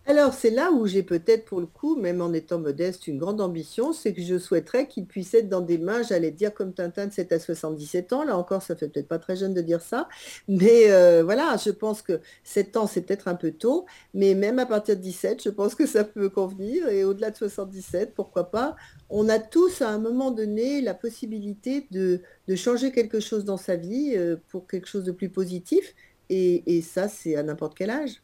Alors, 0.09 0.33
c'est 0.33 0.49
là 0.49 0.71
où 0.71 0.87
j'ai 0.87 1.03
peut-être, 1.03 1.45
pour 1.45 1.59
le 1.59 1.67
coup, 1.67 1.95
même 1.95 2.19
en 2.19 2.33
étant 2.33 2.57
modeste, 2.57 3.05
une 3.05 3.19
grande 3.19 3.39
ambition, 3.41 3.93
c'est 3.93 4.11
que 4.11 4.23
je 4.23 4.39
souhaiterais 4.39 4.87
qu'il 4.87 5.05
puisse 5.05 5.35
être 5.35 5.49
dans 5.49 5.61
des 5.61 5.77
mains, 5.77 6.01
j'allais 6.01 6.31
dire 6.31 6.51
comme 6.51 6.73
Tintin 6.73 7.05
de 7.05 7.13
7 7.13 7.31
à 7.31 7.37
77 7.39 8.11
ans. 8.13 8.23
Là 8.23 8.35
encore, 8.35 8.63
ça 8.63 8.75
fait 8.75 8.87
peut-être 8.87 9.07
pas 9.07 9.19
très 9.19 9.35
jeune 9.35 9.53
de 9.53 9.61
dire 9.61 9.81
ça. 9.81 10.09
Mais 10.47 10.89
euh, 10.89 11.21
voilà, 11.23 11.57
je 11.63 11.69
pense 11.69 12.01
que 12.01 12.21
7 12.43 12.77
ans, 12.77 12.87
c'est 12.87 13.01
peut-être 13.01 13.27
un 13.27 13.35
peu 13.35 13.51
tôt. 13.51 13.85
Mais 14.15 14.33
même 14.33 14.57
à 14.57 14.65
partir 14.65 14.97
de 14.97 15.01
17, 15.01 15.43
je 15.43 15.49
pense 15.51 15.75
que 15.75 15.85
ça 15.85 16.03
peut 16.03 16.29
convenir. 16.29 16.89
Et 16.89 17.03
au-delà 17.03 17.29
de 17.29 17.37
77, 17.37 18.15
pourquoi 18.15 18.49
pas 18.49 18.75
On 19.11 19.29
a 19.29 19.37
tous, 19.37 19.83
à 19.83 19.89
un 19.91 19.99
moment 19.99 20.31
donné, 20.31 20.81
la 20.81 20.95
possibilité 20.95 21.85
de, 21.91 22.19
changer 22.55 22.91
quelque 22.91 23.19
chose 23.19 23.45
dans 23.45 23.57
sa 23.57 23.75
vie 23.75 24.13
euh, 24.15 24.37
pour 24.47 24.65
quelque 24.65 24.87
chose 24.87 25.03
de 25.03 25.11
plus 25.11 25.29
positif. 25.29 25.93
et 26.31 26.81
ça, 26.81 27.07
c'est 27.07 27.35
à 27.35 27.43
n'importe 27.43 27.77
quel 27.77 27.91
âge. 27.91 28.23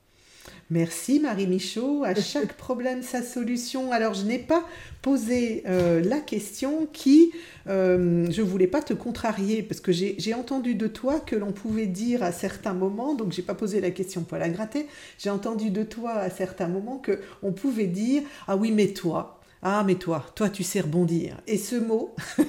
Merci 0.69 1.19
Marie 1.19 1.47
Michaud. 1.47 2.03
À 2.03 2.15
chaque 2.21 2.53
problème, 2.53 3.03
sa 3.03 3.21
solution. 3.21 3.91
Alors, 3.91 4.13
je 4.13 4.23
n'ai 4.23 4.39
pas 4.39 4.65
posé 5.01 5.63
euh, 5.67 6.01
la 6.01 6.19
question 6.19 6.88
qui, 6.91 7.31
euh, 7.67 8.25
je 8.31 8.41
ne 8.41 8.47
voulais 8.47 8.67
pas 8.67 8.81
te 8.81 8.93
contrarier, 8.93 9.62
parce 9.62 9.79
que 9.79 9.91
j'ai 9.91 10.34
entendu 10.34 10.73
de 10.73 10.88
toi 10.88 11.19
que 11.19 11.36
l'on 11.36 11.51
pouvait 11.51 11.86
dire 11.86 12.23
à 12.23 12.31
certains 12.31 12.73
moments, 12.73 13.13
donc 13.13 13.31
j'ai 13.31 13.43
pas 13.43 13.53
posé 13.53 13.81
la 13.81 13.91
question 13.91 14.23
pour 14.23 14.38
la 14.38 14.49
gratter, 14.49 14.88
j'ai 15.19 15.29
entendu 15.29 15.69
de 15.69 15.84
toi 15.84 16.13
à 16.13 16.29
certains 16.29 16.67
moments 16.67 16.97
que 16.97 17.19
on 17.43 17.51
pouvait 17.51 17.86
dire, 17.86 18.23
ah 18.47 18.58
oui, 18.58 18.71
mais 18.71 18.88
toi, 18.88 19.39
ah 19.62 19.84
mais 19.86 19.95
toi, 19.95 20.25
toi 20.34 20.49
tu 20.49 20.63
sais 20.63 20.81
rebondir. 20.81 21.38
Et 21.45 21.58
ce 21.58 21.75
mot... 21.75 22.15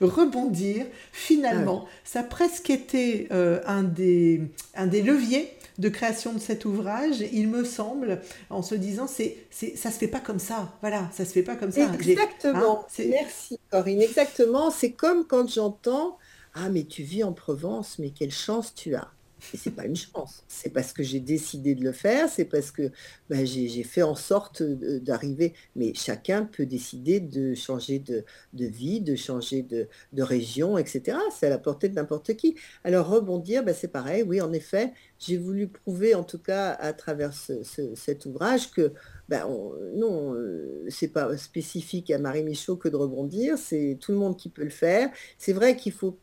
rebondir, 0.00 0.86
finalement, 1.12 1.84
ah 1.86 1.90
ça 2.04 2.20
a 2.20 2.22
presque 2.22 2.70
été 2.70 3.28
euh, 3.30 3.60
un, 3.66 3.82
des, 3.82 4.40
un 4.74 4.86
des 4.86 5.02
leviers 5.02 5.50
de 5.78 5.88
création 5.88 6.32
de 6.32 6.38
cet 6.38 6.64
ouvrage, 6.64 7.20
il 7.32 7.48
me 7.48 7.64
semble, 7.64 8.20
en 8.50 8.62
se 8.62 8.74
disant, 8.74 9.06
c'est, 9.06 9.36
c'est, 9.50 9.76
ça 9.76 9.90
se 9.90 9.98
fait 9.98 10.08
pas 10.08 10.20
comme 10.20 10.38
ça. 10.38 10.72
Voilà, 10.80 11.08
ça 11.12 11.24
se 11.24 11.32
fait 11.32 11.42
pas 11.42 11.56
comme 11.56 11.72
ça. 11.72 11.92
Exactement. 11.94 12.86
Hein, 12.98 13.04
Merci 13.10 13.58
Corinne. 13.70 14.02
Exactement. 14.02 14.70
C'est 14.70 14.92
comme 14.92 15.26
quand 15.26 15.48
j'entends, 15.48 16.18
ah 16.54 16.68
mais 16.70 16.84
tu 16.84 17.02
vis 17.02 17.24
en 17.24 17.32
Provence, 17.32 17.98
mais 17.98 18.10
quelle 18.10 18.32
chance 18.32 18.74
tu 18.74 18.94
as. 18.94 19.10
Et 19.52 19.56
c'est 19.56 19.70
pas 19.70 19.84
une 19.84 19.96
chance. 19.96 20.44
C'est 20.48 20.70
parce 20.70 20.92
que 20.92 21.02
j'ai 21.02 21.20
décidé 21.20 21.74
de 21.74 21.84
le 21.84 21.92
faire, 21.92 22.28
c'est 22.28 22.46
parce 22.46 22.70
que 22.70 22.90
ben, 23.28 23.46
j'ai 23.46 23.82
fait 23.82 24.02
en 24.02 24.14
sorte 24.14 24.62
d'arriver. 24.62 25.52
Mais 25.76 25.92
chacun 25.94 26.44
peut 26.44 26.64
décider 26.64 27.20
de 27.20 27.54
changer 27.54 27.98
de, 27.98 28.24
vie, 28.54 29.00
de 29.00 29.14
changer 29.14 29.62
de, 29.62 29.88
région, 30.22 30.78
etc. 30.78 31.18
C'est 31.38 31.46
à 31.46 31.50
la 31.50 31.58
portée 31.58 31.88
de 31.88 31.94
n'importe 31.94 32.34
qui. 32.34 32.56
Alors 32.82 33.08
rebondir, 33.08 33.62
ben, 33.62 33.74
c'est 33.74 33.88
pareil. 33.88 34.22
Oui, 34.22 34.40
en 34.40 34.52
effet, 34.52 34.92
j'ai 35.18 35.36
voulu 35.36 35.68
prouver, 35.68 36.14
en 36.14 36.24
tout 36.24 36.38
cas 36.38 36.70
à 36.72 36.92
travers 36.92 37.32
cet 37.34 38.26
ouvrage, 38.26 38.70
que 38.70 38.92
ben, 39.28 39.46
non, 39.94 40.34
euh, 40.34 40.84
c'est 40.88 41.08
pas 41.08 41.36
spécifique 41.36 42.10
à 42.10 42.18
Marie 42.18 42.42
Michaud 42.42 42.76
que 42.76 42.88
de 42.88 42.96
rebondir. 42.96 43.58
C'est 43.58 43.98
tout 44.00 44.12
le 44.12 44.18
monde 44.18 44.36
qui 44.36 44.48
peut 44.48 44.64
le 44.64 44.70
faire. 44.70 45.10
C'est 45.36 45.52
vrai 45.52 45.76
qu'il 45.76 45.92
faut 45.92 46.18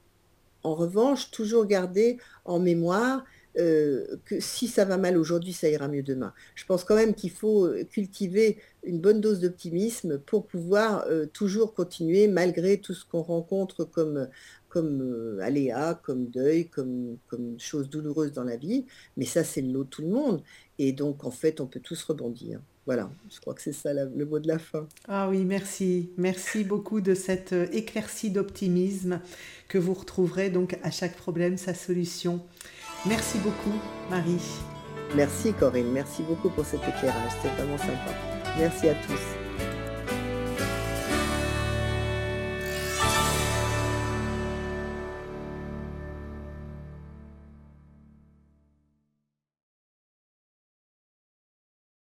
en 0.63 0.76
revanche, 0.76 1.32
toujours 1.32 1.65
garder 1.65 2.17
en 2.45 2.60
mémoire 2.60 3.23
euh, 3.58 4.18
que 4.26 4.39
si 4.39 4.68
ça 4.68 4.86
va 4.86 4.98
mal 4.98 5.18
aujourd'hui, 5.18 5.54
ça 5.54 5.70
ira 5.70 5.88
mieux 5.88 6.04
demain. 6.04 6.34
Je 6.56 6.66
pense 6.66 6.84
quand 6.84 6.96
même 6.96 7.13
qu'il 7.13 7.32
faut 7.32 7.66
euh, 7.66 7.84
cultiver 7.84 8.58
une 8.84 9.00
bonne 9.00 9.22
dose 9.22 9.39
d'optimisme 9.39 10.20
pour 10.20 10.48
pouvoir 10.48 11.06
euh, 11.08 11.26
toujours 11.26 11.74
continuer 11.74 12.28
malgré 12.28 12.80
tout 12.80 12.94
ce 12.94 13.06
qu'on 13.06 13.22
rencontre 13.22 13.84
comme, 13.84 14.28
comme 14.70 15.39
aléa, 15.42 16.00
comme 16.04 16.28
deuil, 16.28 16.68
comme, 16.68 17.18
comme 17.28 17.60
chose 17.60 17.89
douloureuse 17.89 18.32
dans 18.32 18.44
la 18.44 18.58
vie. 18.58 18.86
Mais 19.18 19.26
ça, 19.26 19.44
c'est 19.44 19.62
le 19.62 19.72
lot 19.72 19.84
de 19.84 19.89
tout 19.89 20.02
le 20.02 20.10
monde. 20.10 20.42
Et 20.80 20.92
donc, 20.92 21.24
en 21.24 21.32
fait, 21.32 21.62
on 21.62 21.68
peut 21.68 21.80
tous 21.80 22.02
rebondir. 22.04 22.60
Voilà, 22.86 23.10
je 23.34 23.39
crois 23.39 23.54
que 23.54 23.62
c'est 23.62 23.72
ça 23.72 23.94
le 23.94 24.26
mot 24.26 24.39
de 24.39 24.48
la 24.48 24.60
fin. 24.60 24.88
Ah 25.08 25.30
oui, 25.30 25.46
merci. 25.46 26.10
Merci 26.18 26.66
beaucoup 26.66 27.00
de 27.00 27.13
cette 27.13 27.54
euh, 27.54 27.66
éclaircie 27.72 28.30
d'optimisme 28.30 29.22
que 29.70 29.78
vous 29.78 29.94
retrouverez 29.94 30.50
donc 30.50 30.78
à 30.84 30.92
chaque 30.92 31.16
problème 31.16 31.58
sa 31.58 31.74
solution. 31.74 32.42
Merci 33.06 33.38
beaucoup, 33.39 33.78
Marie. 34.10 34.42
Merci, 35.16 35.54
Corinne. 35.54 35.92
Merci 35.92 36.24
beaucoup 36.24 36.50
pour 36.50 36.66
cet 36.66 36.82
éclairage. 36.88 37.32
C'était 37.42 37.56
vraiment 37.56 37.78
sympa. 37.78 38.12
Merci 38.58 38.89
à 38.89 38.96
tous. 38.96 39.42